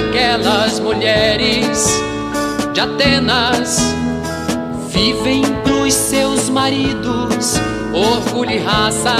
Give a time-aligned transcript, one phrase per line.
[0.00, 2.00] daquelas mulheres
[2.72, 3.78] de Atenas.
[4.88, 7.54] Vivem pros seus maridos,
[7.92, 9.14] orgulho e raça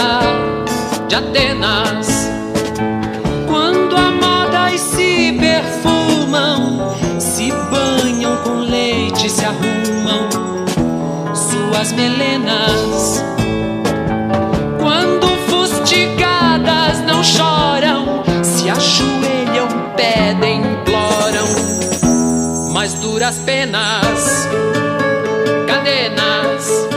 [1.08, 2.30] de Atenas.
[3.46, 10.28] Quando amadas se perfumam, se banham com leite, se arrumam
[11.34, 13.24] suas melenas.
[14.80, 17.49] Quando fustigadas não choram,
[23.20, 24.48] duras penas,
[25.66, 26.88] cadenas.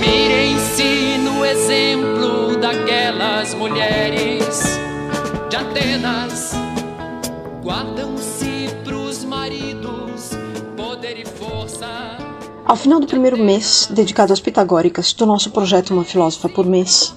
[0.00, 4.62] Mirem-se no exemplo daquelas mulheres
[5.50, 6.52] de Atenas,
[7.62, 10.30] guardam-se pros maridos
[10.74, 12.16] poder e força.
[12.64, 17.14] Ao final do primeiro mês, dedicado às pitagóricas do nosso projeto Uma Filósofa por Mês,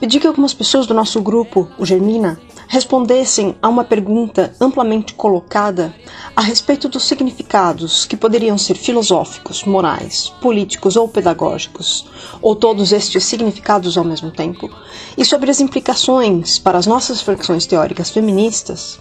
[0.00, 5.94] pedi que algumas pessoas do nosso grupo, o Germina, respondessem a uma pergunta amplamente colocada
[6.34, 12.08] a respeito dos significados que poderiam ser filosóficos, morais, políticos ou pedagógicos,
[12.40, 14.70] ou todos estes significados ao mesmo tempo,
[15.18, 18.98] e sobre as implicações para as nossas reflexões teóricas feministas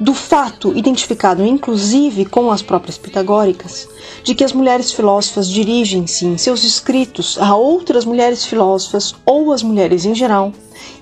[0.00, 3.88] do fato identificado inclusive com as próprias pitagóricas
[4.22, 9.62] de que as mulheres filósofas dirigem-se em seus escritos a outras mulheres filósofas ou às
[9.62, 10.52] mulheres em geral,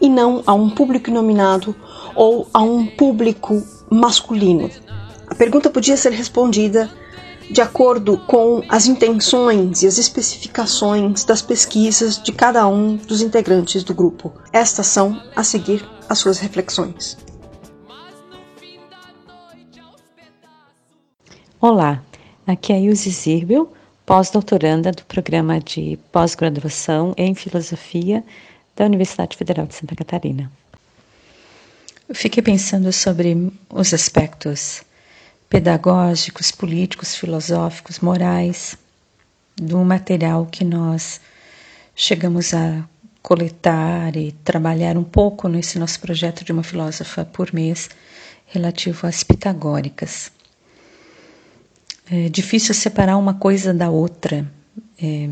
[0.00, 1.74] e não a um público inominado
[2.14, 4.70] ou a um público masculino.
[5.28, 6.90] A pergunta podia ser respondida
[7.50, 13.84] de acordo com as intenções e as especificações das pesquisas de cada um dos integrantes
[13.84, 14.32] do grupo.
[14.52, 17.16] Estas são, a seguir, as suas reflexões.
[21.64, 22.02] Olá,
[22.44, 23.72] aqui é Ilse Zirbel,
[24.04, 28.24] pós-doutoranda do programa de pós-graduação em Filosofia
[28.74, 30.50] da Universidade Federal de Santa Catarina.
[32.08, 34.82] Eu fiquei pensando sobre os aspectos
[35.48, 38.76] pedagógicos, políticos, filosóficos, morais
[39.54, 41.20] do material que nós
[41.94, 42.82] chegamos a
[43.22, 47.88] coletar e trabalhar um pouco nesse nosso projeto de uma filósofa por mês
[48.46, 50.32] relativo às pitagóricas.
[52.10, 54.50] É difícil separar uma coisa da outra.
[55.00, 55.30] É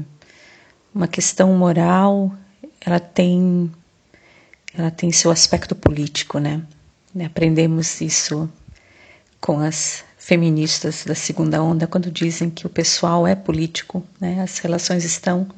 [0.94, 2.32] uma questão moral,
[2.80, 3.70] ela tem
[4.76, 6.62] ela tem seu aspecto político, né?
[7.24, 8.48] Aprendemos isso
[9.40, 14.40] com as feministas da segunda onda quando dizem que o pessoal é político, né?
[14.40, 15.48] As relações estão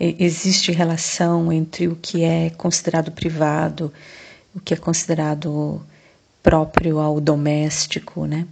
[0.00, 3.92] existe relação entre o que é considerado privado,
[4.52, 5.80] o que é considerado
[6.42, 8.46] próprio ao doméstico, né?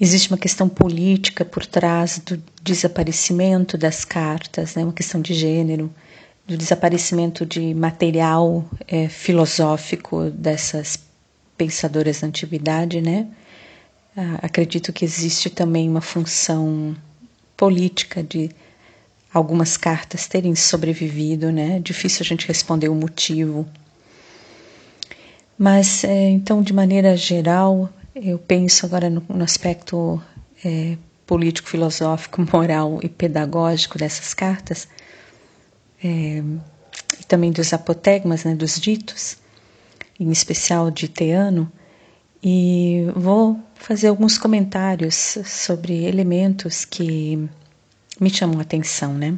[0.00, 4.82] Existe uma questão política por trás do desaparecimento das cartas, né?
[4.82, 5.92] uma questão de gênero,
[6.46, 10.98] do desaparecimento de material é, filosófico dessas
[11.56, 13.28] pensadoras da antiguidade, né?
[14.16, 16.94] Ah, acredito que existe também uma função
[17.56, 18.50] política de
[19.32, 21.80] algumas cartas terem sobrevivido, né?
[21.80, 23.66] Difícil a gente responder o motivo.
[25.56, 30.22] Mas, é, então, de maneira geral, eu penso agora no, no aspecto
[30.64, 34.88] é, político, filosófico, moral e pedagógico dessas cartas,
[36.02, 36.42] é,
[37.20, 39.36] e também dos apotegmas, né, dos ditos,
[40.18, 41.70] em especial de Teano,
[42.42, 47.48] e vou fazer alguns comentários sobre elementos que
[48.20, 49.36] me chamam a atenção, né?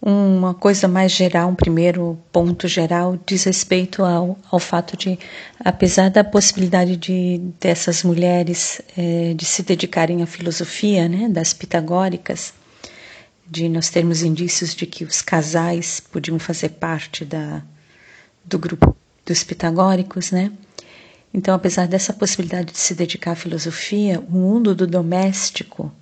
[0.00, 5.18] Uma coisa mais geral, um primeiro ponto geral, diz respeito ao, ao fato de,
[5.58, 12.54] apesar da possibilidade de dessas mulheres é, de se dedicarem à filosofia, né, das pitagóricas,
[13.44, 17.60] de nós termos indícios de que os casais podiam fazer parte da,
[18.44, 20.52] do grupo dos pitagóricos, né?
[21.34, 25.92] Então, apesar dessa possibilidade de se dedicar à filosofia, o mundo do doméstico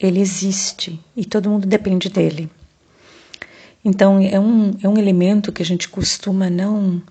[0.00, 2.50] ele existe e todo mundo depende dele.
[3.84, 7.02] Então, é um, é um elemento que a gente costuma não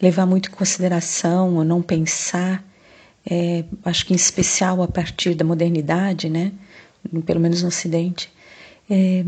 [0.00, 2.64] levar muito em consideração ou não pensar,
[3.28, 6.52] é, acho que em especial a partir da modernidade, né?
[7.26, 8.30] pelo menos no Ocidente,
[8.88, 9.24] é,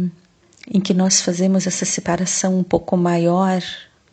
[0.71, 3.63] em que nós fazemos essa separação um pouco maior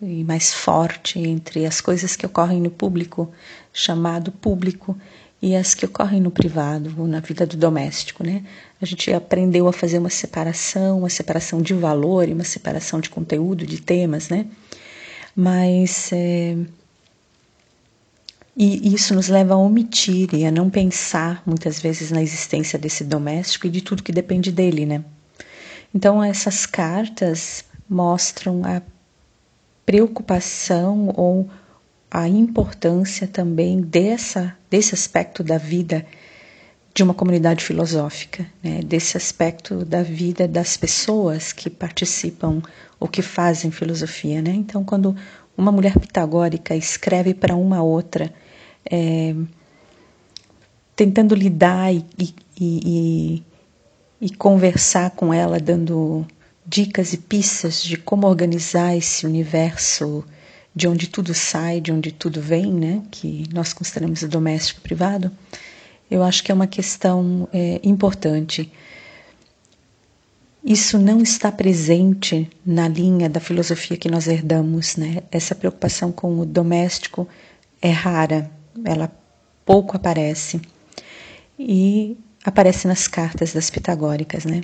[0.01, 3.31] e mais forte entre as coisas que ocorrem no público,
[3.73, 4.97] chamado público,
[5.41, 8.43] e as que ocorrem no privado na vida do doméstico, né?
[8.81, 13.09] A gente aprendeu a fazer uma separação, uma separação de valor e uma separação de
[13.09, 14.45] conteúdo, de temas, né?
[15.35, 16.55] Mas é,
[18.61, 23.05] e isso nos leva a omitir e a não pensar muitas vezes na existência desse
[23.05, 25.01] doméstico e de tudo que depende dele, né?
[25.95, 28.81] Então essas cartas mostram a
[29.85, 31.49] preocupação ou
[32.11, 36.05] a importância também dessa, desse aspecto da vida
[36.93, 38.81] de uma comunidade filosófica, né?
[38.81, 42.61] desse aspecto da vida das pessoas que participam
[42.99, 44.41] ou que fazem filosofia.
[44.41, 44.51] Né?
[44.51, 45.15] Então, quando
[45.57, 48.33] uma mulher pitagórica escreve para uma outra,
[48.89, 49.35] é,
[50.95, 53.43] tentando lidar e, e, e,
[54.19, 56.25] e conversar com ela, dando
[56.65, 60.23] dicas e pistas de como organizar esse universo
[60.75, 63.01] de onde tudo sai, de onde tudo vem, né?
[63.11, 65.31] que nós consideramos o doméstico privado,
[66.09, 68.71] eu acho que é uma questão é, importante.
[70.63, 75.23] Isso não está presente na linha da filosofia que nós herdamos, né?
[75.31, 77.27] Essa preocupação com o doméstico
[77.81, 78.51] é rara,
[78.83, 79.11] ela
[79.65, 80.59] pouco aparece
[81.57, 84.61] e aparece nas cartas das pitagóricas, né?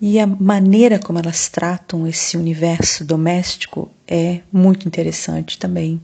[0.00, 6.00] E a maneira como elas tratam esse universo doméstico é muito interessante também.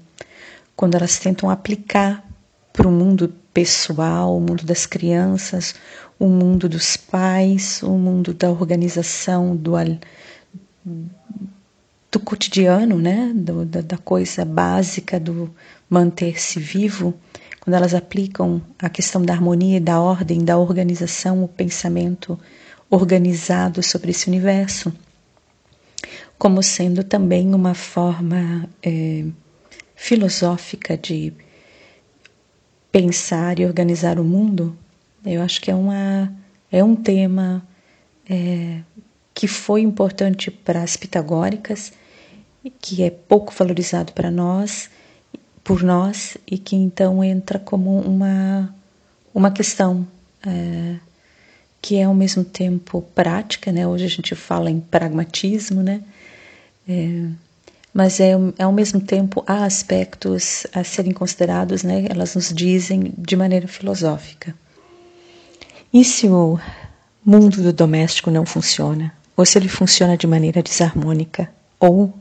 [0.75, 2.29] Quando elas tentam aplicar
[2.75, 5.77] para o mundo pessoal, o mundo das crianças,
[6.19, 9.75] o mundo dos pais, o mundo da organização, do,
[12.11, 13.33] do cotidiano, né?
[13.33, 15.55] Do, da, da coisa básica do
[15.89, 17.15] manter-se vivo,
[17.61, 22.37] quando elas aplicam a questão da harmonia, da ordem, da organização, o pensamento
[22.91, 24.93] organizado sobre esse universo,
[26.37, 29.25] como sendo também uma forma é,
[29.95, 31.33] filosófica de
[32.95, 34.79] pensar e organizar o mundo,
[35.27, 36.33] eu acho que é, uma,
[36.71, 37.67] é um tema
[38.31, 38.83] é,
[39.35, 41.93] que foi importante para as pitagóricas,
[42.81, 44.89] que é pouco valorizado para nós,
[45.65, 48.73] por nós, e que então entra como uma,
[49.35, 50.07] uma questão
[50.47, 50.95] é,
[51.83, 53.89] que é ao mesmo tempo prática, né?
[53.89, 56.01] hoje a gente fala em pragmatismo, né?
[56.89, 57.29] É,
[57.95, 62.07] mas é, ao mesmo tempo há aspectos a serem considerados, né?
[62.11, 64.53] Elas nos dizem de maneira filosófica.
[65.93, 66.59] E se o
[67.25, 71.49] mundo do doméstico não funciona, ou se ele funciona de maneira desarmônica,
[71.79, 72.13] ou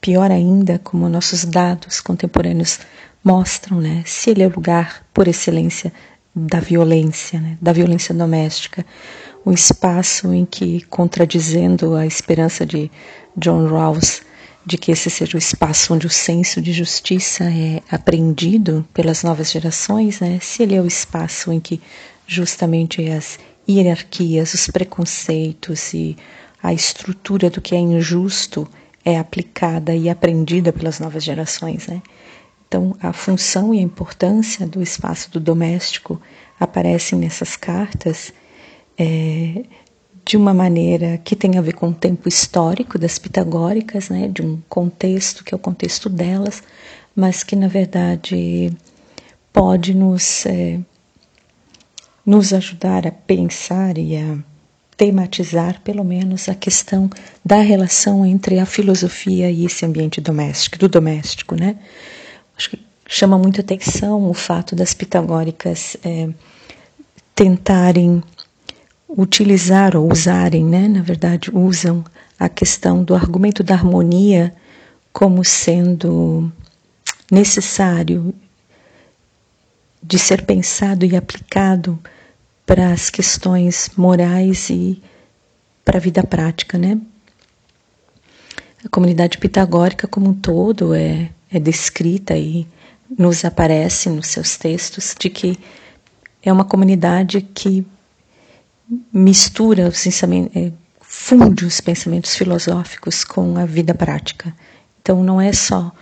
[0.00, 2.80] pior ainda, como nossos dados contemporâneos
[3.22, 4.02] mostram, né?
[4.04, 5.92] Se ele é o lugar por excelência
[6.34, 7.56] da violência, né?
[7.62, 8.84] Da violência doméstica,
[9.44, 12.90] o espaço em que, contradizendo a esperança de
[13.36, 14.22] John Rawls
[14.64, 19.50] de que esse seja o espaço onde o senso de justiça é aprendido pelas novas
[19.50, 20.38] gerações, né?
[20.40, 21.80] se ele é o espaço em que
[22.26, 26.16] justamente as hierarquias, os preconceitos e
[26.62, 28.68] a estrutura do que é injusto
[29.04, 31.86] é aplicada e aprendida pelas novas gerações.
[31.86, 32.02] Né?
[32.68, 36.20] Então, a função e a importância do espaço do doméstico
[36.58, 38.32] aparecem nessas cartas.
[38.98, 39.64] É,
[40.24, 44.42] de uma maneira que tem a ver com o tempo histórico das pitagóricas, né, de
[44.42, 46.62] um contexto que é o contexto delas,
[47.14, 48.72] mas que na verdade
[49.52, 50.78] pode nos, é,
[52.24, 54.38] nos ajudar a pensar e a
[54.96, 57.08] tematizar, pelo menos, a questão
[57.42, 61.76] da relação entre a filosofia e esse ambiente doméstico, do doméstico, né?
[62.54, 66.28] Acho que chama muito atenção o fato das pitagóricas é,
[67.34, 68.22] tentarem
[69.16, 72.04] utilizar ou usarem, né, na verdade, usam
[72.38, 74.54] a questão do argumento da harmonia
[75.12, 76.50] como sendo
[77.30, 78.34] necessário
[80.02, 81.98] de ser pensado e aplicado
[82.64, 85.02] para as questões morais e
[85.84, 86.98] para a vida prática, né?
[88.84, 92.66] A comunidade pitagórica como um todo é, é descrita e
[93.18, 95.58] nos aparece nos seus textos de que
[96.42, 97.84] é uma comunidade que
[99.12, 104.54] mistura os pensamentos, é, funde os pensamentos filosóficos com a vida prática.
[105.00, 105.92] Então não é só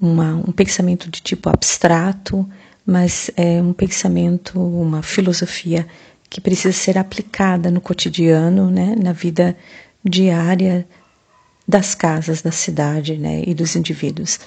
[0.00, 2.48] uma, um pensamento de tipo abstrato,
[2.86, 5.86] mas é um pensamento, uma filosofia
[6.28, 9.56] que precisa ser aplicada no cotidiano, né, na vida
[10.04, 10.86] diária
[11.66, 14.40] das casas, da cidade né, e dos indivíduos.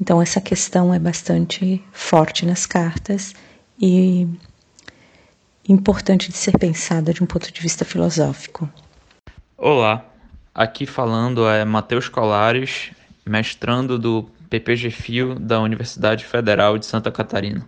[0.00, 3.34] Então, essa questão é bastante forte nas cartas
[3.80, 4.26] e
[5.68, 8.68] importante de ser pensada de um ponto de vista filosófico.
[9.56, 10.04] Olá,
[10.54, 12.90] aqui falando é Matheus Colares,
[13.24, 17.66] mestrando do PPG Fio da Universidade Federal de Santa Catarina.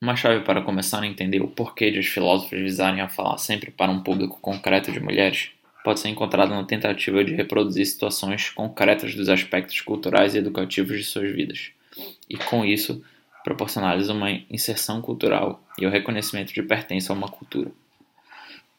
[0.00, 3.70] Uma chave para começar a entender o porquê de os filósofos visarem a falar sempre
[3.70, 5.50] para um público concreto de mulheres
[5.84, 11.04] pode ser encontrada na tentativa de reproduzir situações concretas dos aspectos culturais e educativos de
[11.04, 11.70] suas vidas,
[12.28, 13.02] e com isso
[13.48, 17.70] proporcionar-lhes uma inserção cultural e o reconhecimento de pertença a uma cultura.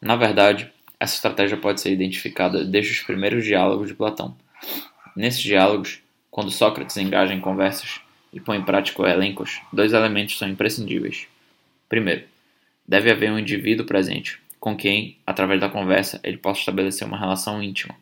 [0.00, 4.36] Na verdade, essa estratégia pode ser identificada desde os primeiros diálogos de Platão.
[5.16, 6.00] Nesses diálogos,
[6.30, 8.00] quando Sócrates engaja em conversas
[8.32, 11.26] e põe em prática o elencos, dois elementos são imprescindíveis.
[11.88, 12.22] Primeiro,
[12.86, 17.60] deve haver um indivíduo presente, com quem, através da conversa, ele possa estabelecer uma relação
[17.60, 17.96] íntima.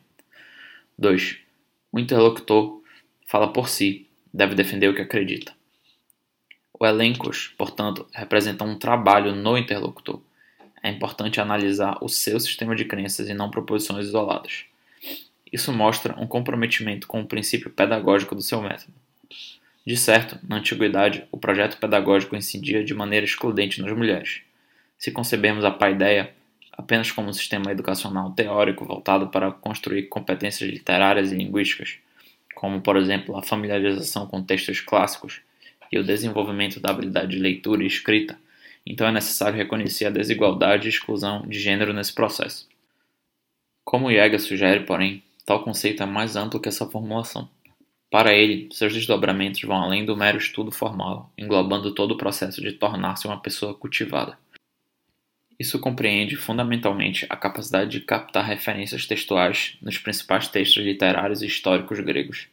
[0.99, 1.37] 2.
[1.91, 2.79] O interlocutor
[3.25, 5.58] fala por si, deve defender o que acredita.
[6.79, 10.21] O elencos, portanto, representa um trabalho no interlocutor.
[10.81, 14.63] É importante analisar o seu sistema de crenças e não proposições isoladas.
[15.51, 18.93] Isso mostra um comprometimento com o princípio pedagógico do seu método.
[19.85, 24.41] De certo, na antiguidade, o projeto pedagógico incidia de maneira excludente nas mulheres.
[24.97, 26.33] Se concebermos a paideia
[26.71, 31.97] apenas como um sistema educacional teórico voltado para construir competências literárias e linguísticas,
[32.55, 35.41] como, por exemplo, a familiarização com textos clássicos
[35.91, 38.39] e o desenvolvimento da habilidade de leitura e escrita,
[38.85, 42.67] então é necessário reconhecer a desigualdade e exclusão de gênero nesse processo.
[43.83, 47.49] Como Jäger sugere, porém, tal conceito é mais amplo que essa formulação.
[48.11, 52.71] Para ele, seus desdobramentos vão além do mero estudo formal, englobando todo o processo de
[52.71, 54.37] tornar-se uma pessoa cultivada.
[55.59, 61.99] Isso compreende fundamentalmente a capacidade de captar referências textuais nos principais textos literários e históricos
[61.99, 62.47] gregos.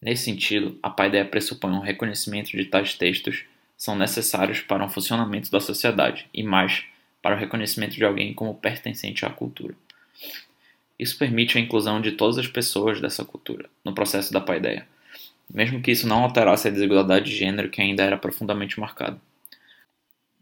[0.00, 3.44] Nesse sentido, a paideia pressupõe um reconhecimento de tais textos
[3.76, 6.84] são necessários para um funcionamento da sociedade e mais
[7.22, 9.74] para o reconhecimento de alguém como pertencente à cultura.
[10.98, 14.86] Isso permite a inclusão de todas as pessoas dessa cultura no processo da paideia,
[15.52, 19.20] mesmo que isso não alterasse a desigualdade de gênero que ainda era profundamente marcada.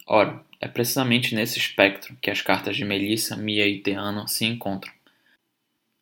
[0.07, 4.93] Ora, é precisamente nesse espectro que as cartas de Melissa, Mia e Teano se encontram.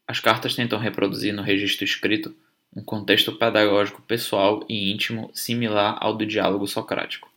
[0.06, 2.36] As cartas tentam reproduzir no registro escrito
[2.74, 7.30] um contexto pedagógico pessoal e íntimo similar ao do diálogo socrático.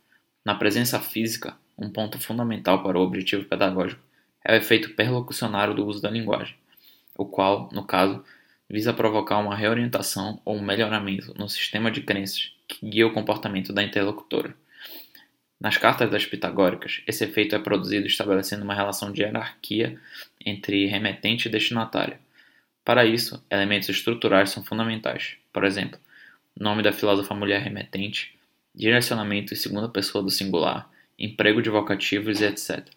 [0.44, 4.02] Na presença física, um ponto fundamental para o objetivo pedagógico
[4.44, 6.56] é o efeito perlocucionário do uso da linguagem
[7.18, 8.24] o qual, no caso,
[8.70, 13.72] visa provocar uma reorientação ou um melhoramento no sistema de crenças que guia o comportamento
[13.72, 14.54] da interlocutora.
[15.60, 19.98] Nas cartas das pitagóricas, esse efeito é produzido estabelecendo uma relação de hierarquia
[20.46, 22.16] entre remetente e destinatário.
[22.88, 25.36] Para isso, elementos estruturais são fundamentais.
[25.52, 26.00] Por exemplo,
[26.58, 28.34] nome da filósofa mulher remetente,
[28.74, 32.88] direcionamento em segunda pessoa do singular, emprego de vocativos e etc.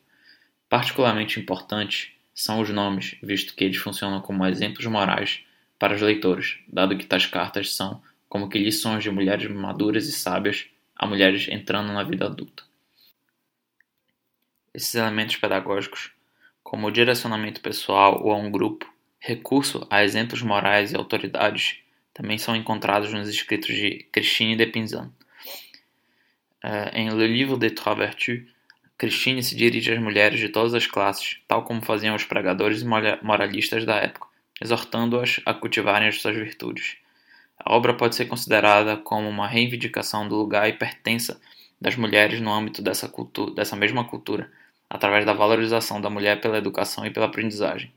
[0.70, 5.44] Particularmente importante são os nomes, visto que eles funcionam como exemplos morais
[5.78, 10.14] para os leitores, dado que tais cartas são como que lições de mulheres maduras e
[10.14, 12.64] sábias a mulheres entrando na vida adulta.
[14.74, 16.14] Esses elementos pedagógicos,
[16.64, 18.90] como o direcionamento pessoal ou a um grupo,
[19.24, 21.78] recurso a exemplos morais e autoridades,
[22.12, 25.12] também são encontrados nos escritos de Christine de Pinzan.
[26.64, 28.42] Uh, em Le Livre des Trois Vertus,
[28.98, 32.86] Christine se dirige às mulheres de todas as classes, tal como faziam os pregadores e
[32.86, 34.28] moralistas da época,
[34.60, 36.98] exortando-as a cultivarem as suas virtudes.
[37.60, 41.40] A obra pode ser considerada como uma reivindicação do lugar e pertença
[41.80, 44.52] das mulheres no âmbito dessa, cultura, dessa mesma cultura,
[44.90, 47.92] através da valorização da mulher pela educação e pela aprendizagem.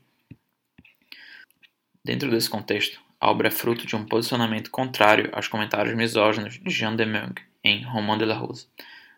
[2.05, 6.69] Dentro desse contexto, a obra é fruto de um posicionamento contrário aos comentários misóginos de
[6.69, 7.33] Jean de Meung
[7.63, 8.67] em Roman de la Rose,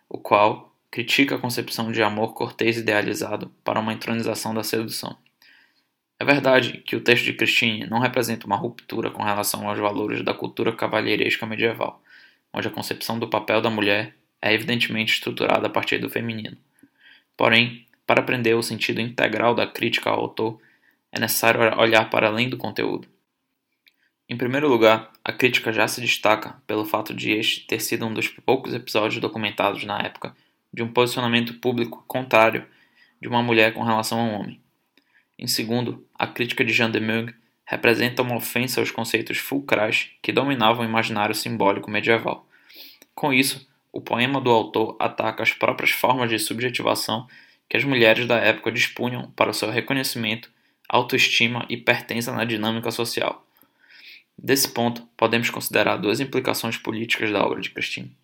[0.08, 5.18] o qual critica a concepção de amor cortês idealizado para uma entronização da sedução.
[6.18, 10.24] É verdade que o texto de Christine não representa uma ruptura com relação aos valores
[10.24, 12.02] da cultura cavalheiresca medieval,
[12.54, 16.56] onde a concepção do papel da mulher é evidentemente estruturada a partir do feminino.
[17.36, 20.62] Porém, para aprender o sentido integral da crítica ao autor,
[21.12, 23.08] é necessário olhar para além do conteúdo.
[24.30, 28.14] Em primeiro lugar, a crítica já se destaca pelo fato de este ter sido um
[28.14, 30.36] dos poucos episódios documentados na época
[30.74, 32.66] de um posicionamento público contrário
[33.22, 34.62] de uma mulher com relação a um homem.
[35.40, 37.34] Em segundo, a crítica de Jean de Meung
[37.66, 42.48] representa uma ofensa aos conceitos fulcrais que dominavam o imaginário simbólico medieval.
[43.14, 47.28] Com isso, o poema do autor ataca as próprias formas de subjetivação
[47.70, 50.52] que as mulheres da época dispunham para o seu reconhecimento,
[50.88, 53.46] autoestima e pertença na dinâmica social.
[54.38, 58.16] Desse ponto, podemos considerar duas implicações políticas da obra de Christine.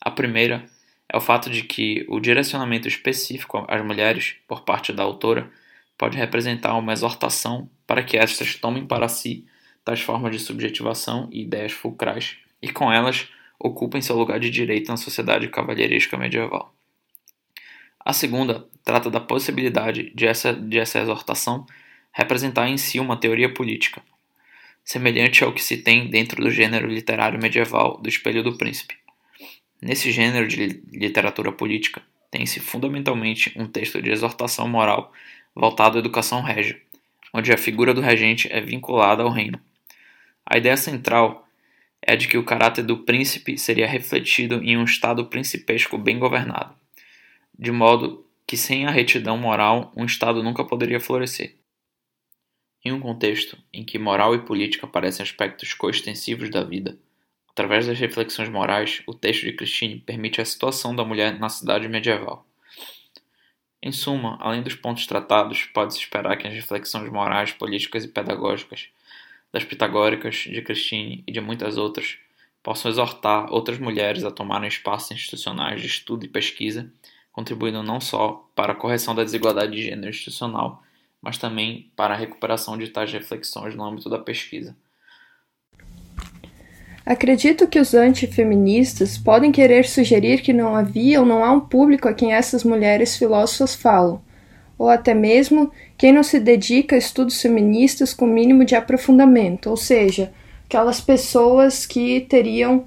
[0.00, 0.64] A primeira
[1.08, 5.50] é o fato de que o direcionamento específico às mulheres por parte da autora
[5.98, 9.44] pode representar uma exortação para que estas tomem para si
[9.84, 14.88] tais formas de subjetivação e ideias fulcrais e com elas ocupem seu lugar de direito
[14.88, 16.74] na sociedade cavalheiresca medieval.
[18.02, 21.66] A segunda trata da possibilidade de essa, de essa exortação
[22.12, 24.02] representar em si uma teoria política,
[24.84, 28.96] semelhante ao que se tem dentro do gênero literário medieval do Espelho do Príncipe.
[29.80, 35.12] Nesse gênero de literatura política, tem-se fundamentalmente um texto de exortação moral
[35.54, 36.80] voltado à educação régia,
[37.32, 39.60] onde a figura do regente é vinculada ao reino.
[40.44, 41.46] A ideia central
[42.02, 46.74] é de que o caráter do príncipe seria refletido em um estado principesco bem governado,
[47.58, 51.54] de modo que sem a retidão moral um estado nunca poderia florescer.
[52.84, 56.98] Em um contexto em que moral e política parecem aspectos coextensivos da vida,
[57.48, 61.88] através das reflexões morais, o texto de Christine permite a situação da mulher na cidade
[61.88, 62.46] medieval.
[63.82, 68.88] Em suma, além dos pontos tratados, pode-se esperar que as reflexões morais, políticas e pedagógicas
[69.52, 72.18] das pitagóricas, de Christine e de muitas outras
[72.62, 76.92] possam exortar outras mulheres a tomarem espaços institucionais de estudo e pesquisa,
[77.32, 80.82] contribuindo não só para a correção da desigualdade de gênero institucional,
[81.22, 84.74] mas também para a recuperação de tais reflexões no âmbito da pesquisa.
[87.04, 92.08] Acredito que os antifeministas podem querer sugerir que não havia ou não há um público
[92.08, 94.22] a quem essas mulheres filósofas falam,
[94.78, 99.76] ou até mesmo quem não se dedica a estudos feministas com mínimo de aprofundamento, ou
[99.76, 100.32] seja,
[100.66, 102.84] aquelas pessoas que teriam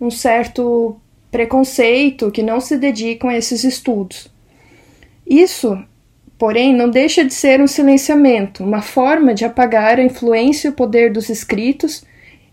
[0.00, 1.00] um certo
[1.30, 4.28] preconceito, que não se dedicam a esses estudos.
[5.26, 5.82] Isso,
[6.38, 10.74] porém, não deixa de ser um silenciamento, uma forma de apagar a influência e o
[10.74, 12.04] poder dos escritos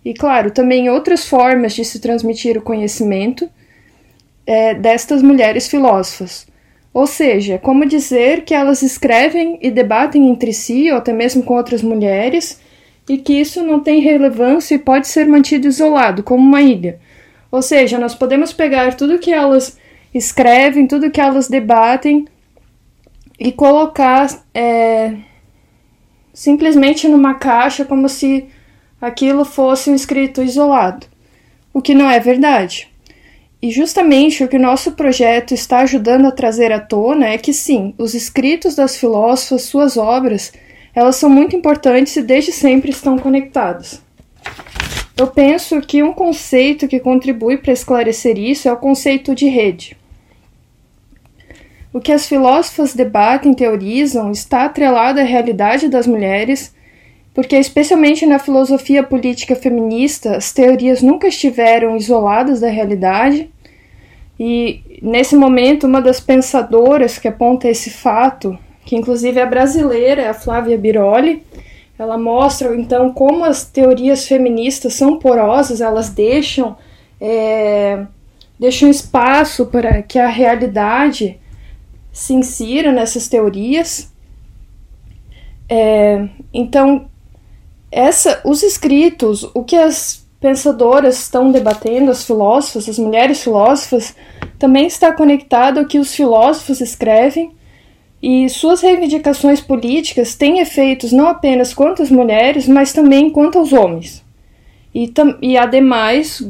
[0.04, 3.50] e, claro, também outras formas de se transmitir o conhecimento
[4.46, 6.48] é, destas mulheres filósofas.
[6.94, 11.56] Ou seja, como dizer que elas escrevem e debatem entre si, ou até mesmo com
[11.56, 12.60] outras mulheres,
[13.08, 17.00] e que isso não tem relevância e pode ser mantido isolado, como uma ilha.
[17.52, 19.78] Ou seja, nós podemos pegar tudo que elas
[20.14, 22.26] escrevem, tudo que elas debatem
[23.44, 25.16] e colocar é,
[26.32, 28.46] simplesmente numa caixa como se
[29.02, 31.08] aquilo fosse um escrito isolado,
[31.74, 32.88] o que não é verdade.
[33.60, 37.52] E justamente o que o nosso projeto está ajudando a trazer à tona é que
[37.52, 40.54] sim, os escritos das filósofas, suas obras,
[40.94, 44.04] elas são muito importantes e desde sempre estão conectados.
[45.18, 49.98] Eu penso que um conceito que contribui para esclarecer isso é o conceito de rede.
[51.94, 56.74] O que as filósofas debatem, teorizam, está atrelado à realidade das mulheres
[57.34, 63.50] porque, especialmente na filosofia política feminista, as teorias nunca estiveram isoladas da realidade.
[64.38, 70.28] E, nesse momento, uma das pensadoras que aponta esse fato, que inclusive é brasileira, é
[70.28, 71.44] a Flávia Biroli,
[71.98, 76.76] ela mostra então como as teorias feministas são porosas, elas deixam,
[77.20, 78.04] é,
[78.60, 81.40] deixam espaço para que a realidade
[82.12, 84.12] se insira nessas teorias.
[85.70, 87.10] É, então,
[87.92, 94.16] essa, os escritos, o que as pensadoras estão debatendo, as filósofas, as mulheres filósofas,
[94.58, 97.52] também está conectado ao que os filósofos escrevem
[98.22, 103.74] e suas reivindicações políticas têm efeitos não apenas quanto às mulheres, mas também quanto aos
[103.74, 104.24] homens.
[104.94, 106.44] E, e ademais,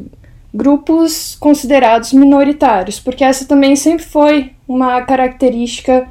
[0.54, 6.08] grupos considerados minoritários, porque essa também sempre foi uma característica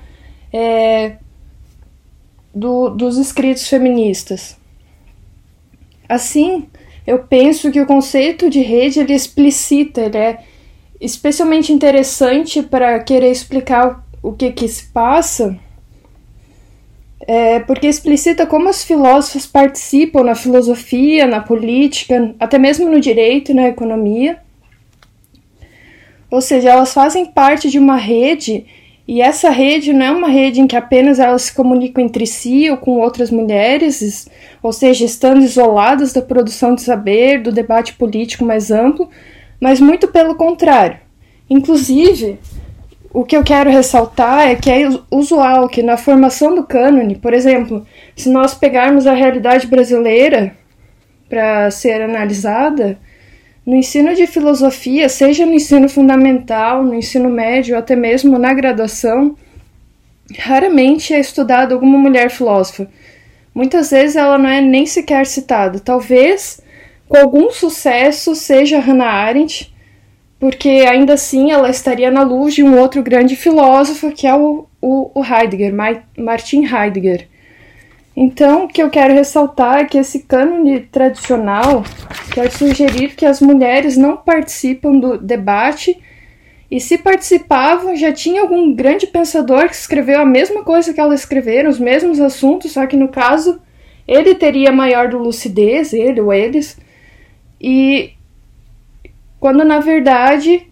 [0.53, 1.16] é,
[2.55, 4.59] do, dos escritos feministas.
[6.09, 6.68] Assim,
[7.07, 10.40] eu penso que o conceito de rede ele explicita, ele é
[11.01, 15.59] especialmente interessante para querer explicar o que que se passa,
[17.27, 23.53] é, porque explicita como os filósofos participam na filosofia, na política, até mesmo no direito
[23.53, 24.38] e na economia.
[26.31, 28.64] Ou seja, elas fazem parte de uma rede
[29.07, 32.71] e essa rede não é uma rede em que apenas elas se comunicam entre si
[32.71, 34.29] ou com outras mulheres,
[34.62, 39.11] ou seja, estando isoladas da produção de saber, do debate político mais amplo,
[39.61, 40.99] mas muito pelo contrário.
[41.51, 42.38] Inclusive,
[43.12, 47.35] o que eu quero ressaltar é que é usual que na formação do cânone, por
[47.35, 50.55] exemplo, se nós pegarmos a realidade brasileira
[51.29, 52.97] para ser analisada,
[53.66, 59.37] no ensino de filosofia, seja no ensino fundamental, no ensino médio, até mesmo na graduação,
[60.38, 62.88] raramente é estudada alguma mulher filósofa.
[63.55, 65.81] Muitas vezes ela não é nem sequer citada.
[65.81, 66.61] Talvez
[67.09, 69.75] com algum sucesso seja Hannah Arendt,
[70.38, 74.66] porque ainda assim ela estaria na luz de um outro grande filósofo que é o,
[74.81, 75.75] o, o Heidegger,
[76.16, 77.29] Martin Heidegger.
[78.22, 81.83] Então, o que eu quero ressaltar é que esse cânone tradicional
[82.35, 85.98] quer sugerir que as mulheres não participam do debate
[86.70, 91.20] e, se participavam, já tinha algum grande pensador que escreveu a mesma coisa que elas
[91.20, 93.59] escreveram, os mesmos assuntos, só que no caso
[94.06, 96.78] ele teria maior lucidez, ele ou eles,
[97.59, 98.12] e
[99.40, 100.69] quando na verdade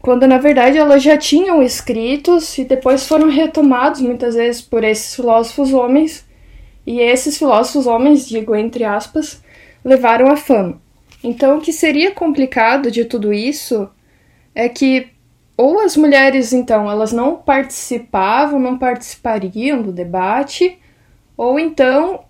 [0.00, 5.14] quando na verdade elas já tinham escritos e depois foram retomados muitas vezes por esses
[5.14, 6.26] filósofos homens,
[6.86, 9.42] e esses filósofos homens, digo entre aspas,
[9.84, 10.80] levaram a fama.
[11.22, 13.88] Então, o que seria complicado de tudo isso
[14.54, 15.08] é que
[15.56, 20.78] ou as mulheres, então, elas não participavam, não participariam do debate,
[21.36, 22.24] ou então,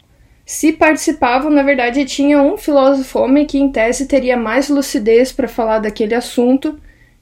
[0.45, 5.47] se participavam, na verdade, tinha um filósofo homem que, em tese, teria mais lucidez para
[5.47, 6.77] falar daquele assunto,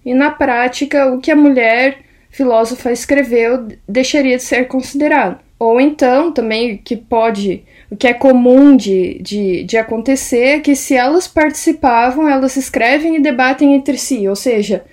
[0.05, 1.99] e na prática, o que a mulher
[2.31, 5.41] filósofa escreveu deixaria de ser considerado.
[5.59, 10.77] Ou então, também, que pode, o que é comum de, de, de acontecer é que
[10.77, 14.85] se elas participavam, elas escrevem e debatem entre si, ou seja,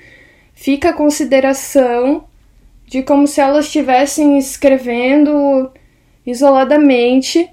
[0.56, 2.24] fica a consideração
[2.88, 5.72] de como se elas estivessem escrevendo
[6.26, 7.48] isoladamente.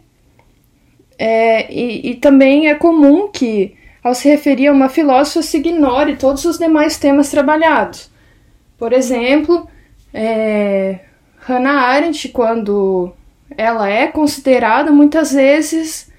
[1.19, 6.17] É, e, e também é comum que, ao se referir a uma filósofa, se ignore
[6.17, 8.11] todos os demais temas trabalhados.
[8.77, 9.69] Por exemplo,
[10.13, 11.01] é,
[11.39, 13.13] Hannah Arendt, quando
[13.57, 16.11] ela é considerada, muitas vezes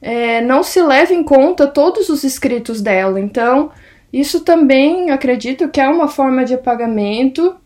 [0.00, 3.20] é, não se leva em conta todos os escritos dela.
[3.20, 3.70] Então,
[4.12, 7.56] isso também acredito que é uma forma de apagamento,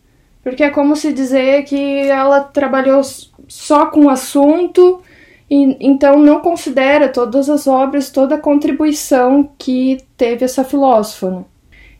[0.43, 3.01] porque é como se dizer que ela trabalhou
[3.47, 5.01] só com o assunto
[5.49, 11.29] e então não considera todas as obras, toda a contribuição que teve essa filósofa.
[11.31, 11.45] Né?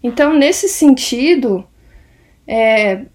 [0.04, 1.66] Então, nesse sentido,
[2.48, 3.06] é,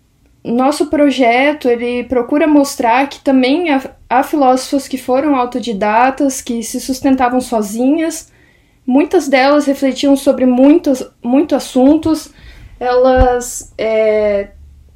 [0.45, 6.81] nosso projeto ele procura mostrar que também há, há filósofos que foram autodidatas, que se
[6.81, 8.31] sustentavam sozinhas
[8.93, 12.33] Muitas delas refletiam sobre muitos, muitos assuntos,
[12.81, 14.49] elas é,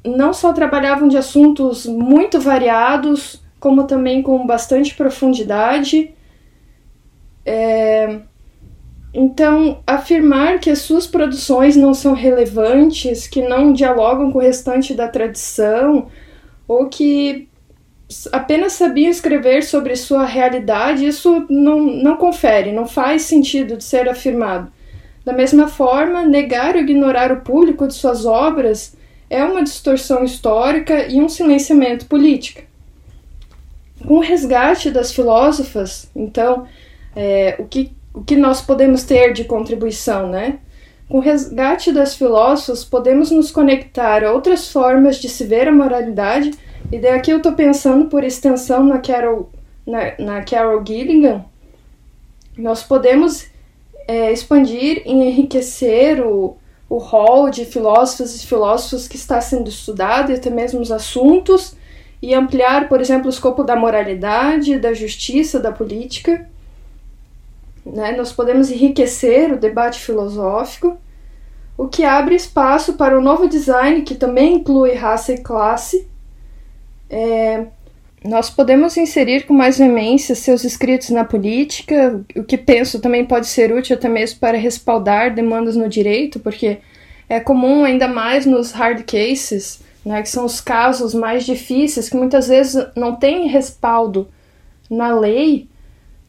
[0.03, 6.13] não só trabalhavam de assuntos muito variados, como também com bastante profundidade.
[7.43, 8.19] É,
[9.11, 14.93] então, afirmar que as suas produções não são relevantes, que não dialogam com o restante
[14.93, 16.09] da tradição,
[16.67, 17.49] ou que
[18.31, 24.07] apenas sabiam escrever sobre sua realidade, isso não, não confere, não faz sentido de ser
[24.07, 24.71] afirmado.
[25.25, 28.95] Da mesma forma, negar ou ignorar o público de suas obras
[29.27, 32.74] é uma distorção histórica e um silenciamento político.
[34.03, 36.67] Com o resgate das filósofas, então,
[37.15, 40.59] é, o, que, o que nós podemos ter de contribuição, né?
[41.07, 45.71] Com o resgate das filósofas, podemos nos conectar a outras formas de se ver a
[45.71, 46.51] moralidade
[46.91, 49.49] e daqui eu estou pensando por extensão na Carol,
[49.85, 51.45] na, na Carol Gilligan,
[52.57, 53.47] nós podemos
[54.07, 56.57] é, expandir e enriquecer o,
[56.89, 61.75] o hall de filósofos e filósofos que está sendo estudado e até mesmo os assuntos
[62.21, 66.47] e ampliar, por exemplo, o escopo da moralidade, da justiça, da política.
[67.85, 68.13] Né?
[68.13, 70.97] Nós podemos enriquecer o debate filosófico,
[71.77, 76.07] o que abre espaço para um novo design que também inclui raça e classe,
[77.09, 77.65] é,
[78.23, 83.45] nós podemos inserir com mais veemência seus escritos na política, o que penso também pode
[83.45, 86.79] ser útil até mesmo para respaldar demandas no direito, porque
[87.29, 92.15] é comum ainda mais nos hard cases, né, que são os casos mais difíceis, que
[92.15, 94.27] muitas vezes não tem respaldo
[94.89, 95.67] na lei,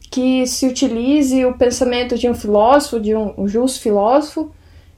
[0.09, 4.51] que se utilize o pensamento de um filósofo, de um, justo filósofo.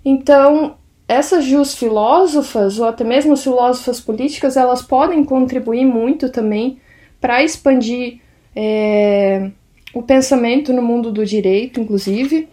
[0.06, 0.76] Então,
[1.08, 6.80] essas jus filósofas, ou até mesmo as filósofas políticas, elas podem contribuir muito também
[7.20, 8.22] para expandir
[8.56, 9.52] é,
[9.94, 12.48] o pensamento no mundo do direito, inclusive.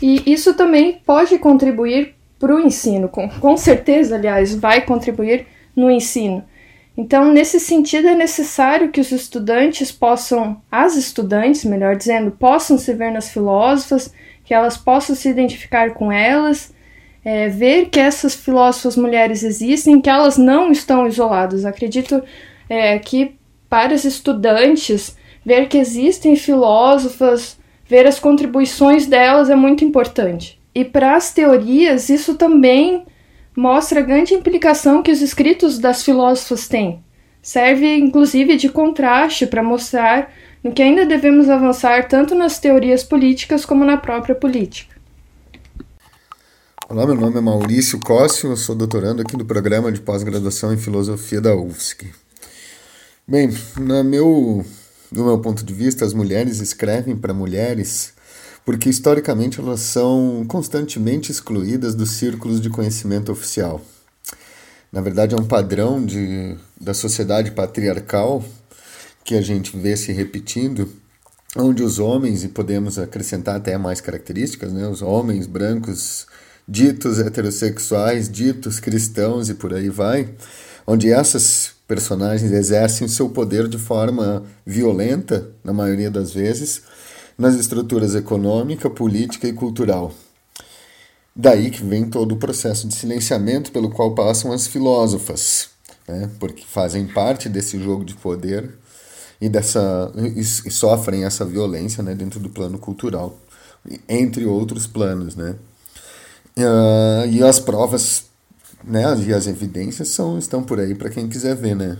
[0.00, 5.90] E isso também pode contribuir para o ensino, com, com certeza, aliás, vai contribuir no
[5.90, 6.44] ensino.
[6.96, 12.92] Então, nesse sentido, é necessário que os estudantes possam, as estudantes, melhor dizendo, possam se
[12.92, 14.12] ver nas filósofas
[14.44, 16.74] que elas possam se identificar com elas,
[17.24, 21.64] é, ver que essas filósofas mulheres existem, que elas não estão isoladas.
[21.64, 22.22] Acredito
[22.68, 23.36] é, que
[23.68, 30.57] para os estudantes, ver que existem filósofas, ver as contribuições delas é muito importante.
[30.78, 33.04] E para as teorias, isso também
[33.56, 37.02] mostra a grande implicação que os escritos das filósofas têm.
[37.42, 43.64] Serve inclusive de contraste para mostrar no que ainda devemos avançar tanto nas teorias políticas
[43.64, 44.94] como na própria política.
[46.88, 50.78] Olá, meu nome é Maurício Cóssio, eu sou doutorando aqui no programa de pós-graduação em
[50.78, 52.06] filosofia da UFSC.
[53.26, 54.64] Bem, no meu,
[55.10, 58.16] do meu ponto de vista, as mulheres escrevem para mulheres
[58.68, 63.80] porque historicamente elas são constantemente excluídas dos círculos de conhecimento oficial.
[64.92, 68.44] Na verdade, é um padrão de, da sociedade patriarcal
[69.24, 70.86] que a gente vê se repetindo,
[71.56, 74.86] onde os homens, e podemos acrescentar até mais características, né?
[74.86, 76.26] os homens brancos
[76.68, 80.28] ditos heterossexuais, ditos cristãos e por aí vai,
[80.86, 86.82] onde essas personagens exercem seu poder de forma violenta, na maioria das vezes,
[87.38, 90.12] nas estruturas econômica, política e cultural.
[91.34, 95.68] Daí que vem todo o processo de silenciamento pelo qual passam as filósofas,
[96.08, 96.28] né?
[96.40, 98.76] porque fazem parte desse jogo de poder
[99.40, 102.12] e, dessa, e, sofrem essa violência né?
[102.12, 103.38] dentro do plano cultural,
[104.08, 105.36] entre outros planos.
[105.36, 105.54] Né?
[106.56, 108.24] Uh, e as provas
[108.82, 111.76] né, e as evidências são, estão por aí para quem quiser ver.
[111.76, 111.96] Né?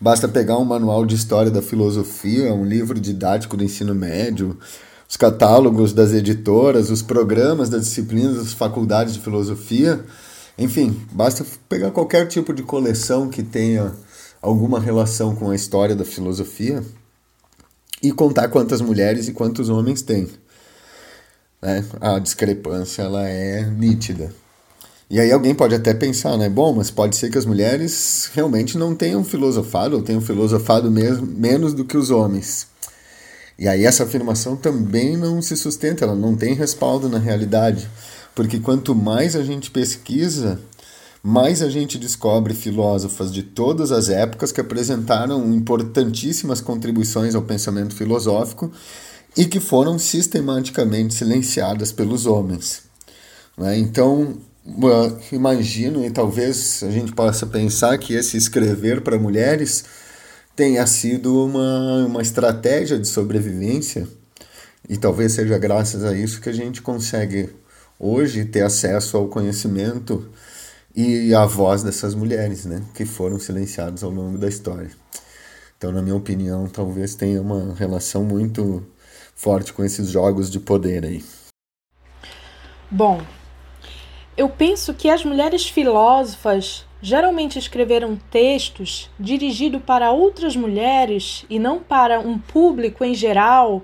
[0.00, 4.56] Basta pegar um manual de história da filosofia, um livro didático do ensino médio,
[5.08, 10.04] os catálogos das editoras, os programas das disciplinas das faculdades de filosofia.
[10.56, 13.92] Enfim, basta pegar qualquer tipo de coleção que tenha
[14.40, 16.84] alguma relação com a história da filosofia
[18.00, 20.28] e contar quantas mulheres e quantos homens tem.
[21.60, 21.84] Né?
[22.00, 24.32] A discrepância ela é nítida.
[25.10, 26.50] E aí alguém pode até pensar, né?
[26.50, 31.26] Bom, mas pode ser que as mulheres realmente não tenham filosofado ou tenham filosofado mesmo,
[31.26, 32.66] menos do que os homens.
[33.58, 37.88] E aí essa afirmação também não se sustenta, ela não tem respaldo na realidade.
[38.34, 40.60] Porque quanto mais a gente pesquisa,
[41.22, 47.94] mais a gente descobre filósofas de todas as épocas que apresentaram importantíssimas contribuições ao pensamento
[47.94, 48.70] filosófico
[49.36, 52.82] e que foram sistematicamente silenciadas pelos homens.
[53.56, 53.78] Né?
[53.78, 54.36] Então,
[55.32, 59.84] imagino e talvez a gente possa pensar que esse escrever para mulheres
[60.54, 64.06] tenha sido uma, uma estratégia de sobrevivência
[64.88, 67.50] e talvez seja graças a isso que a gente consegue
[67.98, 70.30] hoje ter acesso ao conhecimento
[70.94, 74.90] e à voz dessas mulheres, né, que foram silenciadas ao longo da história.
[75.76, 78.84] Então, na minha opinião, talvez tenha uma relação muito
[79.34, 81.24] forte com esses jogos de poder aí.
[82.90, 83.22] Bom,
[84.38, 91.80] eu penso que as mulheres filósofas geralmente escreveram textos dirigidos para outras mulheres e não
[91.80, 93.82] para um público em geral,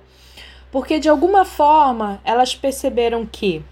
[0.70, 3.64] porque de alguma forma elas perceberam que,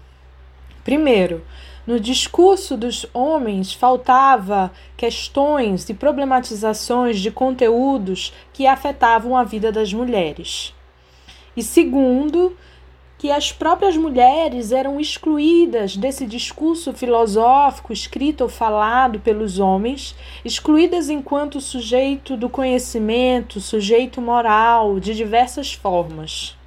[0.83, 1.45] primeiro,
[1.87, 9.93] no discurso dos homens faltava questões e problematizações de conteúdos que afetavam a vida das
[9.93, 10.73] mulheres.
[11.55, 12.57] E segundo,
[13.23, 21.09] que as próprias mulheres eram excluídas desse discurso filosófico escrito ou falado pelos homens, excluídas
[21.09, 26.57] enquanto sujeito do conhecimento, sujeito moral, de diversas formas.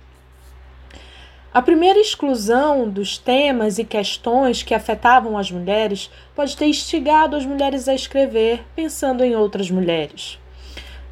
[1.53, 7.45] A primeira exclusão dos temas e questões que afetavam as mulheres pode ter instigado as
[7.45, 10.39] mulheres a escrever pensando em outras mulheres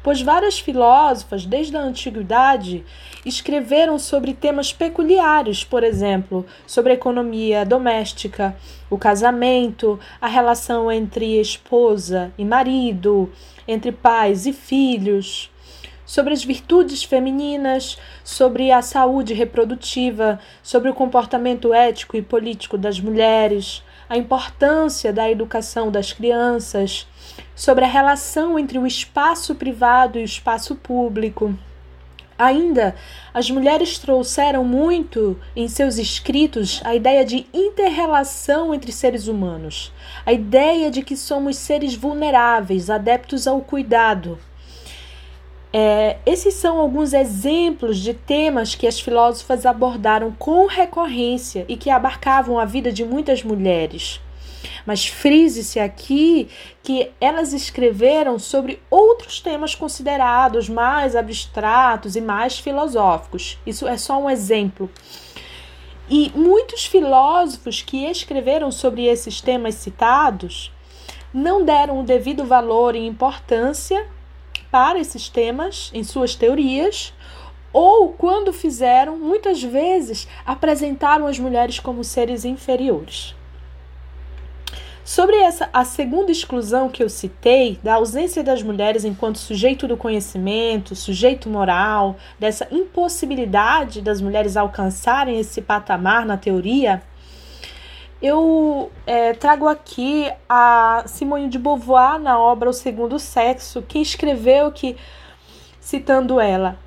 [0.05, 2.85] pois várias filósofas, desde a antiguidade,
[3.25, 8.55] escreveram sobre temas peculiares, por exemplo, sobre a economia doméstica,
[8.87, 13.33] o casamento, a relação entre esposa e marido,
[13.67, 15.51] entre pais e filhos,
[16.05, 22.99] sobre as virtudes femininas, sobre a saúde reprodutiva, sobre o comportamento ético e político das
[22.99, 27.07] mulheres, a importância da educação das crianças
[27.55, 31.55] sobre a relação entre o espaço privado e o espaço público.
[32.37, 32.93] Ainda,
[33.33, 39.93] as mulheres trouxeram muito em seus escritos a ideia de interrelação entre seres humanos,
[40.25, 44.37] a ideia de que somos seres vulneráveis, adeptos ao cuidado.
[45.71, 51.89] É, esses são alguns exemplos de temas que as filósofas abordaram com recorrência e que
[51.89, 54.21] abarcavam a vida de muitas mulheres.
[54.85, 56.47] Mas frise-se aqui
[56.83, 63.57] que elas escreveram sobre outros temas considerados mais abstratos e mais filosóficos.
[63.65, 64.89] Isso é só um exemplo.
[66.09, 70.71] E muitos filósofos que escreveram sobre esses temas citados
[71.33, 74.07] não deram o devido valor e importância
[74.71, 77.13] para esses temas em suas teorias,
[77.73, 83.35] ou quando fizeram, muitas vezes apresentaram as mulheres como seres inferiores.
[85.05, 89.95] Sobre essa a segunda exclusão que eu citei, da ausência das mulheres enquanto sujeito do
[89.95, 97.03] conhecimento, sujeito moral, dessa impossibilidade das mulheres alcançarem esse patamar na teoria,
[98.19, 104.71] eu é, trago aqui a Simone de Beauvoir na obra O Segundo Sexo, que escreveu
[104.71, 104.97] que,
[105.79, 106.79] citando ela,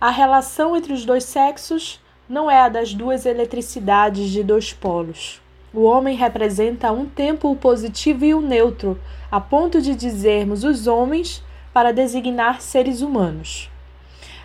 [0.00, 5.40] a relação entre os dois sexos não é a das duas eletricidades de dois polos.
[5.72, 8.98] O homem representa um tempo o positivo e o neutro,
[9.30, 13.70] a ponto de dizermos os homens para designar seres humanos.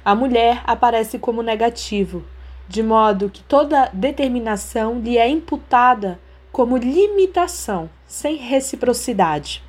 [0.04, 2.24] A mulher aparece como negativo,
[2.68, 6.20] de modo que toda determinação lhe é imputada
[6.52, 9.64] como limitação, sem reciprocidade.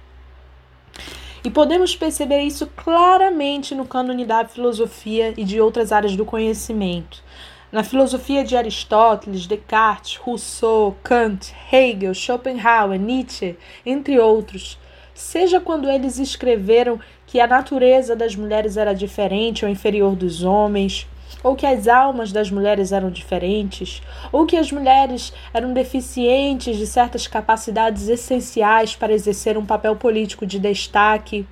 [1.43, 7.23] E podemos perceber isso claramente no cânone da filosofia e de outras áreas do conhecimento.
[7.73, 14.79] Na filosofia de Aristóteles, Descartes, Rousseau, Kant, Hegel, Schopenhauer, Nietzsche, entre outros,
[15.13, 21.09] seja quando eles escreveram que a natureza das mulheres era diferente ou inferior dos homens,
[21.43, 24.01] ou que as almas das mulheres eram diferentes,
[24.31, 30.47] ou que as mulheres eram deficientes de certas capacidades essenciais para exercer um papel político
[30.47, 31.45] de destaque,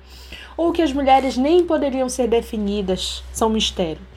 [0.55, 4.14] ou que as mulheres nem poderiam ser definidas, são mistério.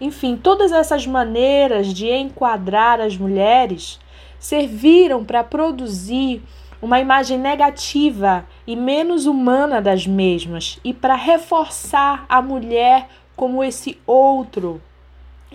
[0.00, 4.00] Enfim, todas essas maneiras de enquadrar as mulheres
[4.38, 6.42] serviram para produzir
[6.80, 13.98] uma imagem negativa e menos humana das mesmas e para reforçar a mulher como esse
[14.06, 14.80] outro.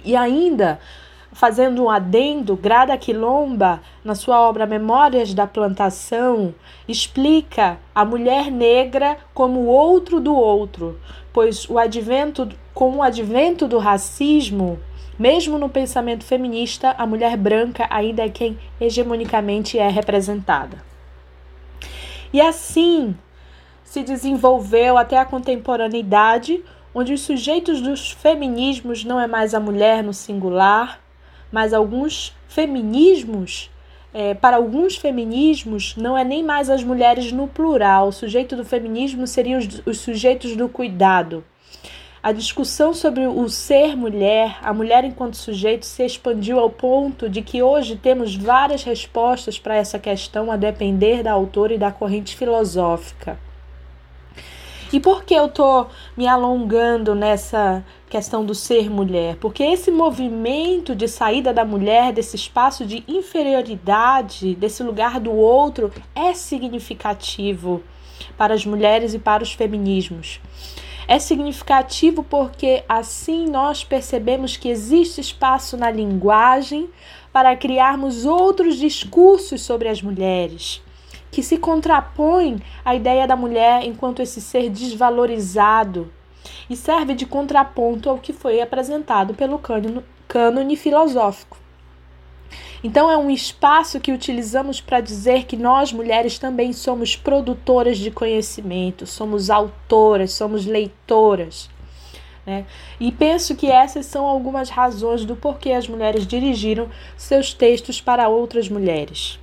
[0.03, 0.79] E ainda,
[1.35, 6.55] fazendo um adendo, Grada Quilomba, na sua obra Memórias da Plantação,
[6.87, 10.97] explica a mulher negra como o outro do outro,
[11.33, 14.79] pois o advento com o advento do racismo,
[15.19, 20.81] mesmo no pensamento feminista, a mulher branca ainda é quem hegemonicamente é representada.
[22.31, 23.13] E assim
[23.83, 30.01] se desenvolveu até a contemporaneidade, onde os sujeitos dos feminismos não é mais a mulher
[30.01, 31.03] no singular,
[31.55, 33.71] mas alguns feminismos,
[34.13, 38.09] é, para alguns feminismos, não é nem mais as mulheres no plural.
[38.09, 41.45] O sujeito do feminismo seriam os, os sujeitos do cuidado
[42.21, 47.43] a discussão sobre o ser mulher, a mulher enquanto sujeito, se expandiu ao ponto de
[47.43, 52.35] que hoje temos várias respostas para essa questão, a depender da autora e da corrente
[52.35, 53.37] filosófica.
[54.91, 55.87] E por que eu estou
[56.17, 57.83] me alongando nessa
[58.15, 59.35] questão do ser mulher?
[59.41, 65.91] Porque esse movimento de saída da mulher desse espaço de inferioridade, desse lugar do outro,
[66.15, 67.83] é significativo
[68.37, 70.39] para as mulheres e para os feminismos.
[71.09, 76.89] É significativo porque assim nós percebemos que existe espaço na linguagem
[77.33, 80.81] para criarmos outros discursos sobre as mulheres,
[81.29, 86.09] que se contrapõem à ideia da mulher enquanto esse ser desvalorizado
[86.69, 89.59] e serve de contraponto ao que foi apresentado pelo
[90.27, 91.57] cânone filosófico.
[92.83, 98.11] Então, é um espaço que utilizamos para dizer que nós, mulheres, também somos produtoras de
[98.11, 101.69] conhecimento, somos autoras, somos leitoras.
[102.45, 102.65] Né?
[102.99, 108.29] E penso que essas são algumas razões do porquê as mulheres dirigiram seus textos para
[108.29, 109.39] outras mulheres.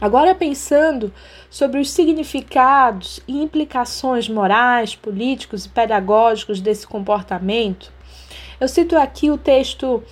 [0.00, 1.12] Agora, pensando
[1.50, 7.92] sobre os significados e implicações morais, políticos e pedagógicos desse comportamento,
[8.60, 10.02] eu cito aqui o texto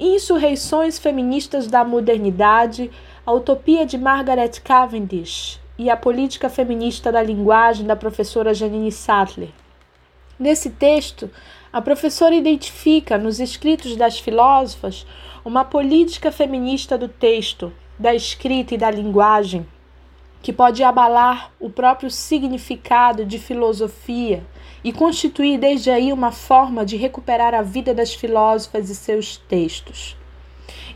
[0.00, 2.90] Insurreições Feministas da Modernidade,
[3.26, 9.50] a Utopia de Margaret Cavendish e a Política Feminista da Linguagem da professora Janine Sattler.
[10.38, 11.30] Nesse texto,
[11.72, 15.06] a professora identifica nos escritos das filósofas
[15.44, 19.66] uma política feminista do texto, da escrita e da linguagem,
[20.42, 24.44] que pode abalar o próprio significado de filosofia
[24.84, 30.16] e constituir desde aí uma forma de recuperar a vida das filósofas e seus textos.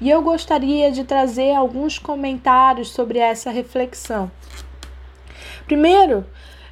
[0.00, 4.30] E eu gostaria de trazer alguns comentários sobre essa reflexão.
[5.66, 6.24] Primeiro,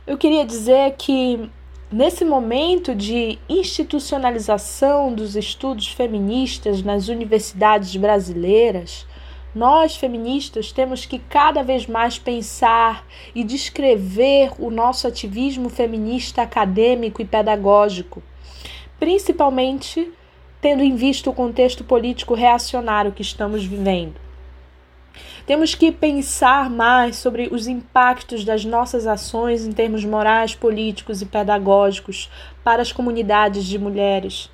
[0.07, 1.51] eu queria dizer que
[1.91, 9.07] nesse momento de institucionalização dos estudos feministas nas universidades brasileiras,
[9.55, 17.23] nós, feministas, temos que cada vez mais pensar e descrever o nosso ativismo feminista acadêmico
[17.23, 18.23] e pedagógico,
[18.99, 20.13] principalmente
[20.61, 24.15] tendo em vista o contexto político reacionário que estamos vivendo.
[25.47, 31.27] Temos que pensar mais sobre os impactos das nossas ações em termos morais, políticos e
[31.27, 32.31] pedagógicos
[32.63, 34.51] para as comunidades de mulheres,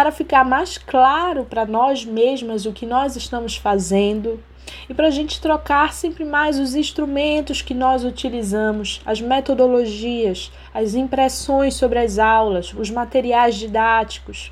[0.00, 4.42] para ficar mais claro para nós mesmas o que nós estamos fazendo
[4.88, 10.94] e para a gente trocar sempre mais os instrumentos que nós utilizamos, as metodologias, as
[10.94, 14.50] impressões sobre as aulas, os materiais didáticos.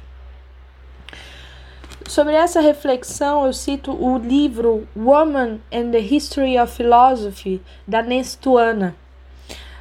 [2.07, 8.37] Sobre essa reflexão, eu cito o livro Woman and the History of Philosophy, da Nancy
[8.37, 8.95] Tuana.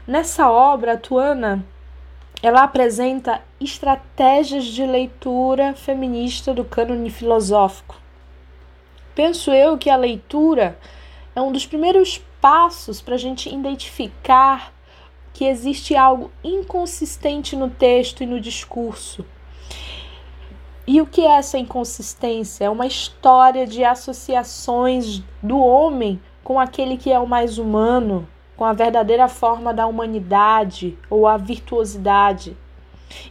[0.08, 1.66] Nessa obra, Tuana
[2.42, 7.96] ela apresenta estratégias de leitura feminista do cânone filosófico.
[9.16, 10.78] Penso eu que a leitura
[11.36, 14.72] é um dos primeiros passos para a gente identificar
[15.34, 19.26] que existe algo inconsistente no texto e no discurso.
[20.86, 22.66] E o que é essa inconsistência?
[22.66, 28.28] É uma história de associações do homem com aquele que é o mais humano,
[28.58, 32.58] com a verdadeira forma da humanidade ou a virtuosidade.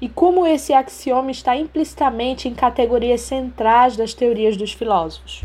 [0.00, 5.44] e como esse axioma está implicitamente em categorias centrais das teorias dos filósofos.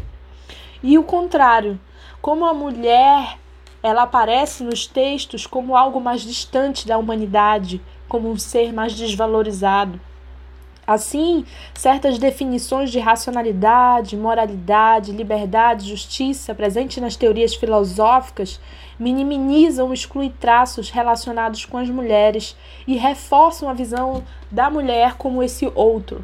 [0.82, 1.77] E o contrário,
[2.21, 3.38] como a mulher
[3.84, 9.99] ela aparece nos textos como algo mais distante da humanidade, como um ser mais desvalorizado.
[10.86, 18.59] Assim, certas definições de racionalidade, moralidade, liberdade, justiça presentes nas teorias filosóficas
[19.02, 25.41] minimizam ou excluem traços relacionados com as mulheres e reforçam a visão da mulher como
[25.41, 26.24] esse outro.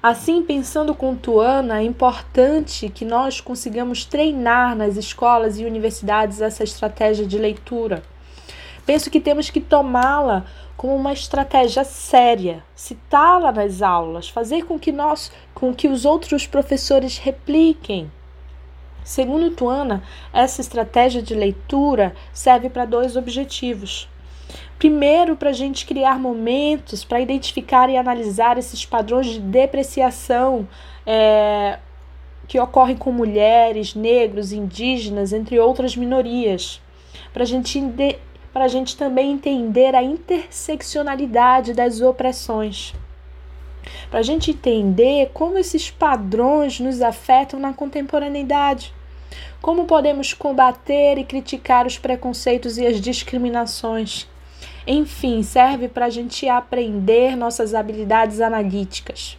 [0.00, 6.62] Assim, pensando com Tuana, é importante que nós consigamos treinar nas escolas e universidades essa
[6.62, 8.02] estratégia de leitura.
[8.86, 10.46] Penso que temos que tomá-la
[10.76, 16.46] como uma estratégia séria, citá-la nas aulas, fazer com que nós, com que os outros
[16.46, 18.10] professores repliquem.
[19.04, 24.08] Segundo Tuana, essa estratégia de leitura serve para dois objetivos.
[24.78, 30.66] Primeiro, para a gente criar momentos para identificar e analisar esses padrões de depreciação
[31.06, 31.78] é,
[32.48, 36.80] que ocorrem com mulheres, negros, indígenas, entre outras minorias.
[37.32, 37.78] Para gente
[38.54, 42.94] a gente também entender a interseccionalidade das opressões.
[44.10, 48.92] Para a gente entender como esses padrões nos afetam na contemporaneidade.
[49.60, 54.28] Como podemos combater e criticar os preconceitos e as discriminações.
[54.86, 59.38] Enfim, serve para a gente aprender nossas habilidades analíticas.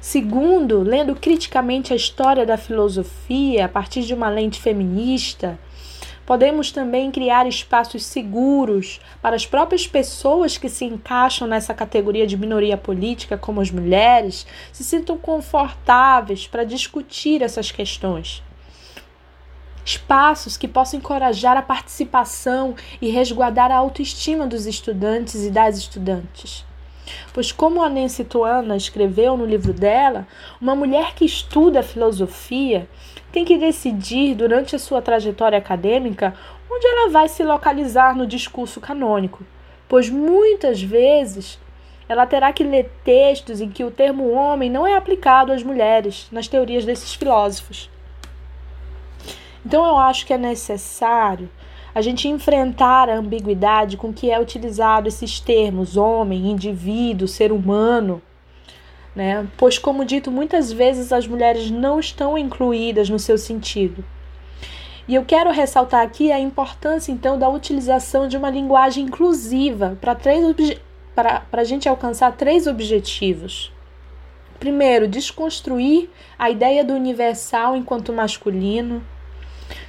[0.00, 5.58] Segundo, lendo criticamente a história da filosofia a partir de uma lente feminista,
[6.26, 12.36] Podemos também criar espaços seguros para as próprias pessoas que se encaixam nessa categoria de
[12.36, 18.42] minoria política, como as mulheres, se sintam confortáveis para discutir essas questões.
[19.84, 26.64] Espaços que possam encorajar a participação e resguardar a autoestima dos estudantes e das estudantes.
[27.32, 30.26] Pois, como a Nancy Tuana escreveu no livro dela,
[30.60, 32.88] uma mulher que estuda filosofia
[33.32, 36.34] tem que decidir durante a sua trajetória acadêmica
[36.70, 39.44] onde ela vai se localizar no discurso canônico,
[39.88, 41.58] pois muitas vezes
[42.08, 46.28] ela terá que ler textos em que o termo homem não é aplicado às mulheres
[46.30, 47.90] nas teorias desses filósofos.
[49.64, 51.50] Então eu acho que é necessário
[51.96, 58.22] a gente enfrentar a ambiguidade com que é utilizado esses termos homem, indivíduo, ser humano
[59.16, 59.48] né?
[59.56, 64.04] Pois, como dito, muitas vezes as mulheres não estão incluídas no seu sentido.
[65.08, 71.42] E eu quero ressaltar aqui a importância, então, da utilização de uma linguagem inclusiva para
[71.50, 73.72] a gente alcançar três objetivos.
[74.60, 79.02] Primeiro, desconstruir a ideia do universal enquanto masculino.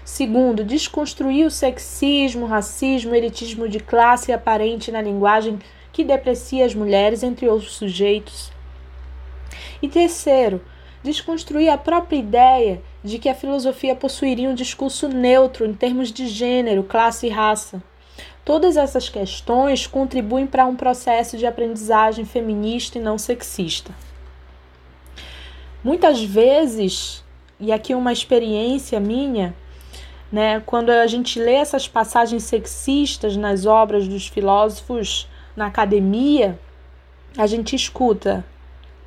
[0.04, 5.60] Segundo, desconstruir o sexismo, racismo, elitismo de classe aparente na linguagem
[5.92, 8.52] que deprecia as mulheres, entre outros sujeitos.
[9.82, 10.62] E terceiro,
[11.04, 16.28] desconstruir a própria ideia de que a filosofia possuiria um discurso neutro em termos de
[16.28, 17.82] gênero, classe e raça.
[18.44, 23.94] Todas essas questões contribuem para um processo de aprendizagem feminista e não sexista.
[25.84, 27.24] Muitas vezes,
[27.60, 29.54] e aqui uma experiência minha,
[30.32, 36.60] né, quando a gente lê essas passagens sexistas nas obras dos filósofos na academia,
[37.38, 38.46] a gente escuta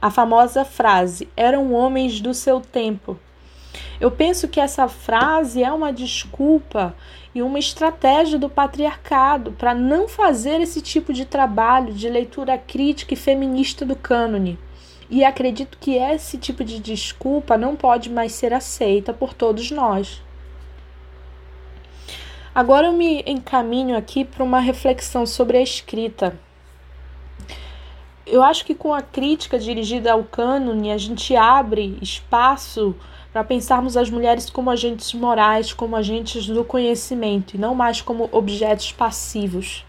[0.00, 3.18] a famosa frase: eram homens do seu tempo.
[4.00, 6.94] Eu penso que essa frase é uma desculpa
[7.34, 13.14] e uma estratégia do patriarcado para não fazer esse tipo de trabalho de leitura crítica
[13.14, 14.58] e feminista do cânone.
[15.08, 20.22] E acredito que esse tipo de desculpa não pode mais ser aceita por todos nós.
[22.54, 26.38] Agora eu me encaminho aqui para uma reflexão sobre a escrita
[28.30, 32.94] eu acho que com a crítica dirigida ao cânone, a gente abre espaço
[33.32, 38.28] para pensarmos as mulheres como agentes morais, como agentes do conhecimento e não mais como
[38.32, 39.84] objetos passivos.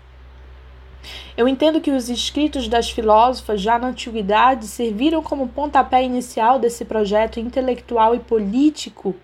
[1.35, 6.85] Eu entendo que os escritos das filósofas já na antiguidade serviram como pontapé inicial desse
[6.85, 9.15] projeto intelectual e político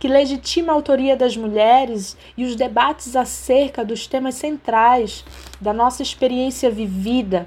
[0.00, 5.22] que legitima a autoria das mulheres e os debates acerca dos temas centrais
[5.60, 7.46] da nossa experiência vivida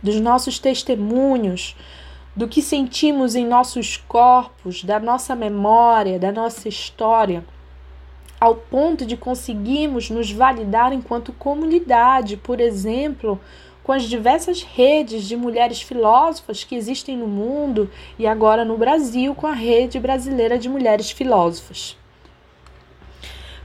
[0.00, 1.74] dos nossos testemunhos,
[2.36, 7.44] do que sentimos em nossos corpos, da nossa memória, da nossa história,
[8.38, 13.40] ao ponto de conseguirmos nos validar enquanto comunidade, por exemplo,
[13.84, 19.34] com as diversas redes de mulheres filósofas que existem no mundo e agora no Brasil
[19.34, 21.96] com a rede brasileira de mulheres filósofas.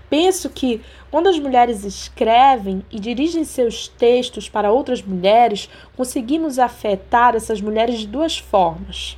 [0.09, 7.35] Penso que quando as mulheres escrevem e dirigem seus textos para outras mulheres, conseguimos afetar
[7.35, 9.17] essas mulheres de duas formas.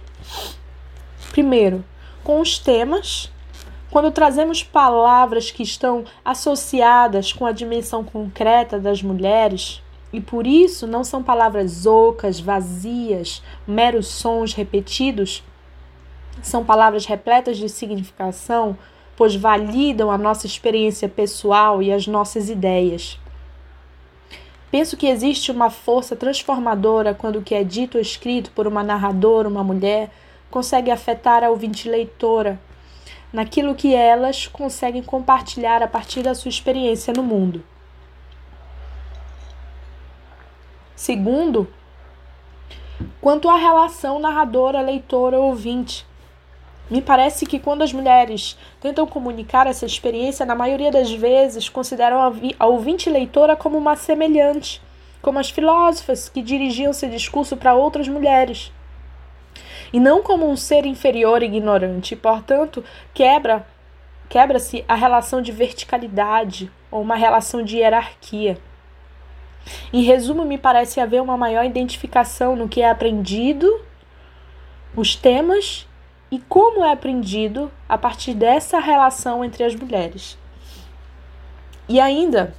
[1.32, 1.84] Primeiro,
[2.24, 3.32] com os temas,
[3.90, 9.82] quando trazemos palavras que estão associadas com a dimensão concreta das mulheres,
[10.14, 15.44] e por isso não são palavras ocas, vazias, meros sons repetidos,
[16.42, 18.78] são palavras repletas de significação,
[19.16, 23.20] pois validam a nossa experiência pessoal e as nossas ideias.
[24.72, 28.84] Penso que existe uma força transformadora quando o que é dito ou escrito por uma
[28.84, 30.10] narradora, uma mulher,
[30.50, 32.60] consegue afetar a ouvinte leitora
[33.32, 37.64] naquilo que elas conseguem compartilhar a partir da sua experiência no mundo.
[41.02, 41.68] Segundo,
[43.20, 46.06] quanto à relação narradora-leitora-ouvinte,
[46.92, 52.20] me parece que quando as mulheres tentam comunicar essa experiência, na maioria das vezes consideram
[52.60, 54.80] a ouvinte leitora como uma semelhante,
[55.24, 58.72] como as filósofas que dirigiam seu discurso para outras mulheres,
[59.92, 63.66] e não como um ser inferior e ignorante, e, portanto, quebra
[64.30, 68.56] quebra-se a relação de verticalidade ou uma relação de hierarquia.
[69.94, 73.68] Em resumo, me parece haver uma maior identificação no que é aprendido,
[74.96, 75.88] os temas
[76.32, 80.38] e como é aprendido a partir dessa relação entre as mulheres.
[81.88, 82.54] E ainda,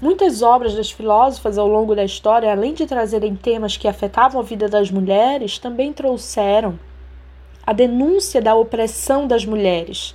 [0.00, 4.44] muitas obras das filósofas ao longo da história, além de trazerem temas que afetavam a
[4.44, 6.78] vida das mulheres, também trouxeram
[7.66, 10.14] a denúncia da opressão das mulheres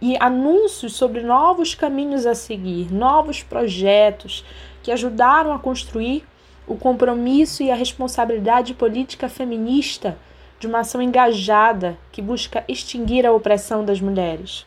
[0.00, 4.44] e anúncios sobre novos caminhos a seguir, novos projetos
[4.82, 6.24] que ajudaram a construir
[6.66, 10.16] o compromisso e a responsabilidade política feminista
[10.58, 14.64] de uma ação engajada que busca extinguir a opressão das mulheres.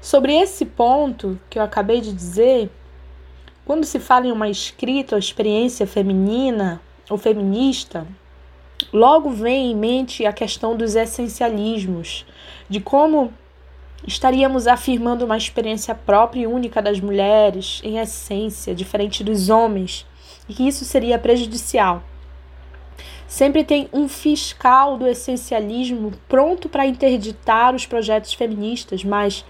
[0.00, 2.70] Sobre esse ponto que eu acabei de dizer,
[3.64, 8.06] quando se fala em uma escrita ou experiência feminina ou feminista,
[8.92, 12.24] logo vem em mente a questão dos essencialismos,
[12.68, 13.32] de como
[14.06, 20.06] estaríamos afirmando uma experiência própria e única das mulheres, em essência, diferente dos homens,
[20.48, 22.02] e que isso seria prejudicial.
[23.26, 29.44] Sempre tem um fiscal do essencialismo pronto para interditar os projetos feministas, mas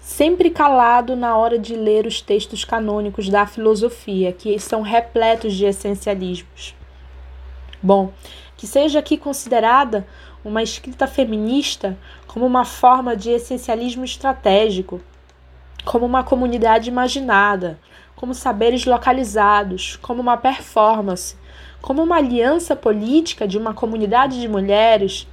[0.00, 5.66] sempre calado na hora de ler os textos canônicos da filosofia, que são repletos de
[5.66, 6.74] essencialismos.
[7.82, 8.12] Bom,
[8.56, 10.06] que seja aqui considerada
[10.44, 11.98] uma escrita feminista
[12.32, 15.00] como uma forma de essencialismo estratégico,
[15.84, 17.76] como uma comunidade imaginada,
[18.14, 21.36] como saberes localizados, como uma performance,
[21.82, 25.26] como uma aliança política de uma comunidade de mulheres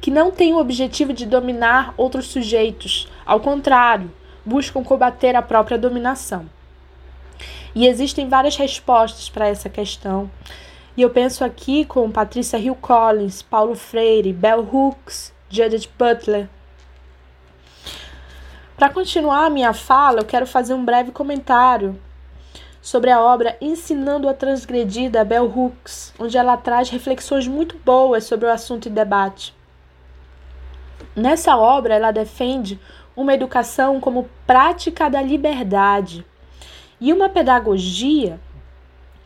[0.00, 4.10] que não tem o objetivo de dominar outros sujeitos, ao contrário,
[4.44, 6.44] buscam combater a própria dominação.
[7.72, 10.28] E existem várias respostas para essa questão.
[10.96, 16.48] E eu penso aqui com Patrícia Hill Collins, Paulo Freire, Bell Hooks, Judith Butler.
[18.76, 22.00] Para continuar a minha fala, eu quero fazer um breve comentário
[22.80, 28.24] sobre a obra Ensinando a Transgredir da Bell Hooks, onde ela traz reflexões muito boas
[28.24, 29.52] sobre o assunto em debate.
[31.16, 32.80] Nessa obra, ela defende
[33.16, 36.24] uma educação como prática da liberdade
[37.00, 38.40] e uma pedagogia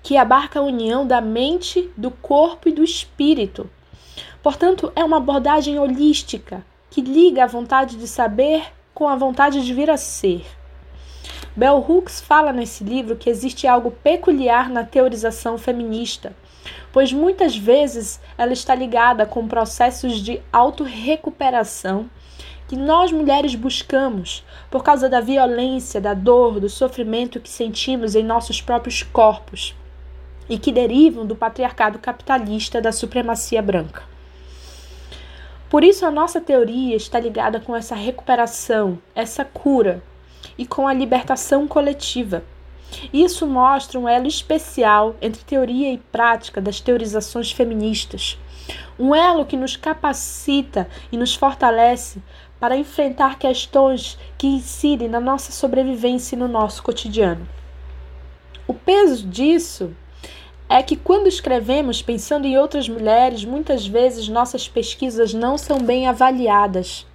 [0.03, 3.71] que abarca a união da mente, do corpo e do espírito.
[4.45, 9.73] Portanto, é uma abordagem holística que liga a vontade de saber com a vontade de
[9.73, 10.45] vir a ser.
[11.57, 16.37] Bell Hooks fala nesse livro que existe algo peculiar na teorização feminista,
[16.93, 22.11] pois muitas vezes ela está ligada com processos de autorrecuperação
[22.69, 28.23] que nós mulheres buscamos por causa da violência, da dor, do sofrimento que sentimos em
[28.23, 29.75] nossos próprios corpos
[30.51, 34.13] e que derivam do patriarcado capitalista da supremacia branca.
[35.75, 40.01] Por isso, a nossa teoria está ligada com essa recuperação, essa cura
[40.57, 42.45] e com a libertação coletiva.
[43.13, 48.39] Isso mostra um elo especial entre teoria e prática das teorizações feministas.
[48.97, 52.23] Um elo que nos capacita e nos fortalece
[52.61, 57.49] para enfrentar questões que incidem na nossa sobrevivência e no nosso cotidiano.
[58.69, 59.93] O peso disso
[60.69, 66.07] é que quando escrevemos pensando em outras mulheres, muitas vezes nossas pesquisas não são bem
[66.07, 67.07] avaliadas,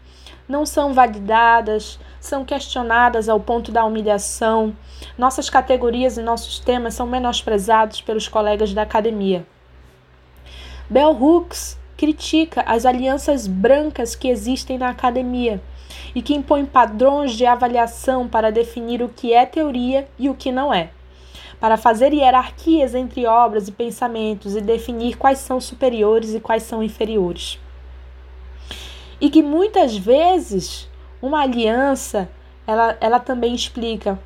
[0.48, 4.76] não são validadas, são questionadas ao ponto da humilhação.
[5.18, 9.46] Nossas categorias e nossos temas são menosprezados pelos colegas da academia.
[10.90, 15.62] Bell Hooks critica as alianças brancas que existem na academia
[16.16, 20.52] e que impõe padrões de avaliação para definir o que é teoria e o que
[20.52, 20.90] não é,
[21.60, 26.82] para fazer hierarquias entre obras e pensamentos e definir quais são superiores e quais são
[26.82, 27.60] inferiores.
[29.20, 30.90] E que muitas vezes
[31.22, 32.30] uma aliança,
[32.66, 34.18] ela, ela também explica,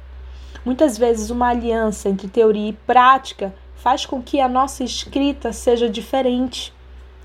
[0.64, 5.90] muitas vezes uma aliança entre teoria e prática faz com que a nossa escrita seja
[5.90, 6.72] diferente.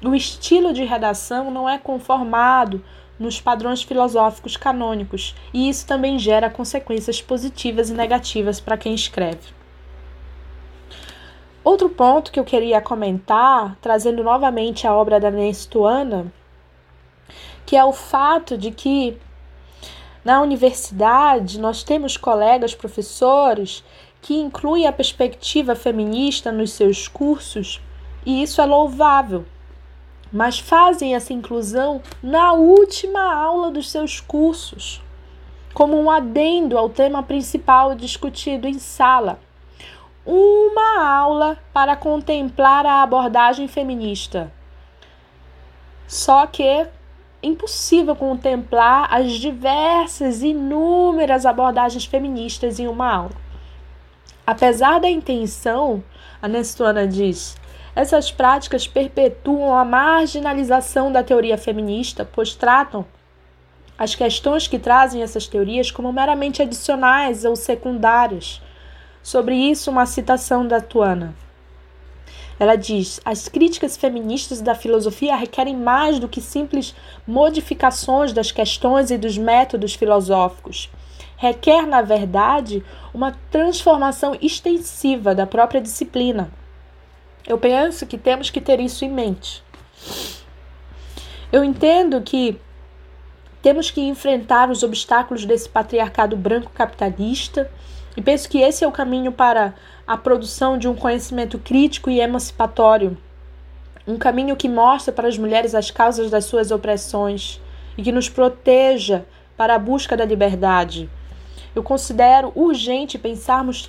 [0.03, 2.83] O estilo de redação não é conformado
[3.19, 9.58] nos padrões filosóficos canônicos, e isso também gera consequências positivas e negativas para quem escreve.
[11.69, 16.33] Outro ponto que eu queria comentar, trazendo novamente a obra da Nestuana,
[17.67, 19.19] que é o fato de que
[20.25, 23.85] na universidade nós temos colegas professores
[24.23, 27.83] que incluem a perspectiva feminista nos seus cursos,
[28.25, 29.45] e isso é louvável.
[30.33, 35.03] Mas fazem essa inclusão na última aula dos seus cursos,
[35.75, 39.39] como um adendo ao tema principal discutido em sala
[40.31, 44.53] uma aula para contemplar a abordagem feminista.
[46.07, 46.87] Só que
[47.43, 53.31] impossível contemplar as diversas, inúmeras abordagens feministas em uma aula.
[54.47, 56.05] Apesar da intenção,
[56.43, 57.57] a Nestuana diz,
[57.97, 63.07] essas práticas perpetuam a marginalização da teoria feminista, pois tratam
[63.97, 68.61] as questões que trazem essas teorias como meramente adicionais ou secundárias,
[69.29, 71.35] Sobre isso, uma citação da Tuana.
[72.59, 76.95] Ela diz: as críticas feministas da filosofia requerem mais do que simples
[77.27, 80.91] modificações das questões e dos métodos filosóficos.
[81.37, 86.51] Requer, na verdade, uma transformação extensiva da própria disciplina.
[87.47, 89.63] Eu penso que temos que ter isso em mente.
[91.53, 92.59] Eu entendo que
[93.61, 97.71] temos que enfrentar os obstáculos desse patriarcado branco capitalista
[98.19, 102.19] e penso que esse é o caminho para a produção de um conhecimento crítico e
[102.19, 103.17] emancipatório.
[104.05, 107.61] Um caminho que mostra para as mulheres as causas das suas opressões
[107.97, 109.25] e que nos proteja
[109.57, 111.09] para a busca da liberdade.
[111.77, 113.89] Eu considero urgente pensarmos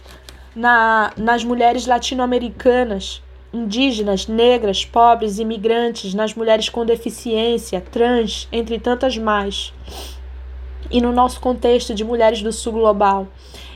[0.56, 9.18] na, nas mulheres latino-americanas, indígenas, negras, pobres, imigrantes, nas mulheres com deficiência, trans, entre tantas
[9.18, 9.74] mais.
[10.92, 13.28] E no nosso contexto de mulheres do sul global.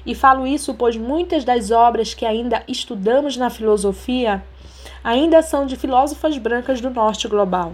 [0.06, 4.44] E falo isso pois muitas das obras que ainda estudamos na filosofia
[5.04, 7.74] ainda são de filósofas brancas do norte global.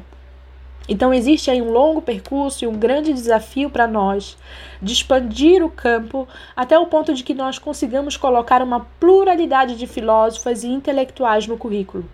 [0.87, 4.35] Então existe aí um longo percurso e um grande desafio para nós
[4.81, 9.85] de expandir o campo até o ponto de que nós consigamos colocar uma pluralidade de
[9.85, 12.09] filósofas e intelectuais no currículo.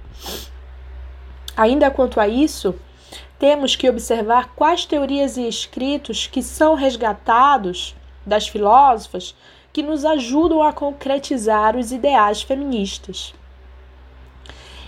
[1.56, 2.76] Ainda quanto a isso,
[3.40, 7.96] temos que observar quais teorias e escritos que são resgatados
[8.26, 9.34] das filósofas
[9.76, 13.36] que nos ajudam a concretizar os ideais feministas.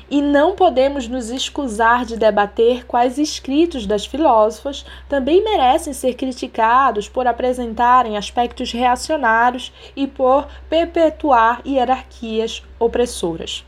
[0.09, 7.09] E não podemos nos excusar de debater quais escritos das filósofas também merecem ser criticados
[7.09, 13.65] por apresentarem aspectos reacionários e por perpetuar hierarquias opressoras.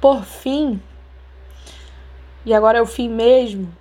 [0.00, 0.80] Por fim,
[2.46, 3.76] e agora é o fim mesmo,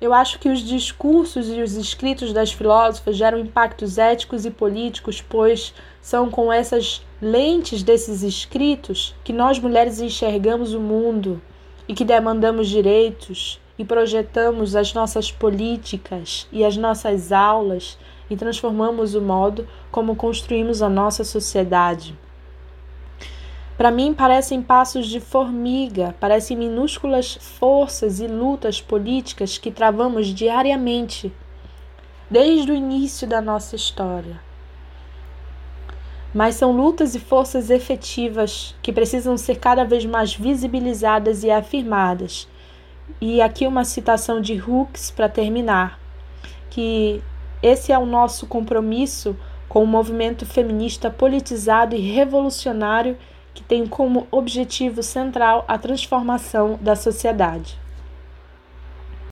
[0.00, 5.22] eu acho que os discursos e os escritos das filósofas geram impactos éticos e políticos,
[5.26, 11.42] pois são com essas lentes desses escritos que nós mulheres enxergamos o mundo
[11.88, 17.98] e que demandamos direitos e projetamos as nossas políticas e as nossas aulas
[18.30, 22.16] e transformamos o modo como construímos a nossa sociedade.
[23.78, 31.32] Para mim, parecem passos de formiga, parecem minúsculas forças e lutas políticas que travamos diariamente,
[32.28, 34.40] desde o início da nossa história.
[36.34, 42.48] Mas são lutas e forças efetivas que precisam ser cada vez mais visibilizadas e afirmadas.
[43.20, 46.00] E aqui uma citação de Hooks para terminar,
[46.68, 47.22] que
[47.62, 49.36] esse é o nosso compromisso
[49.68, 53.16] com o movimento feminista politizado e revolucionário
[53.58, 57.76] que tem como objetivo central a transformação da sociedade.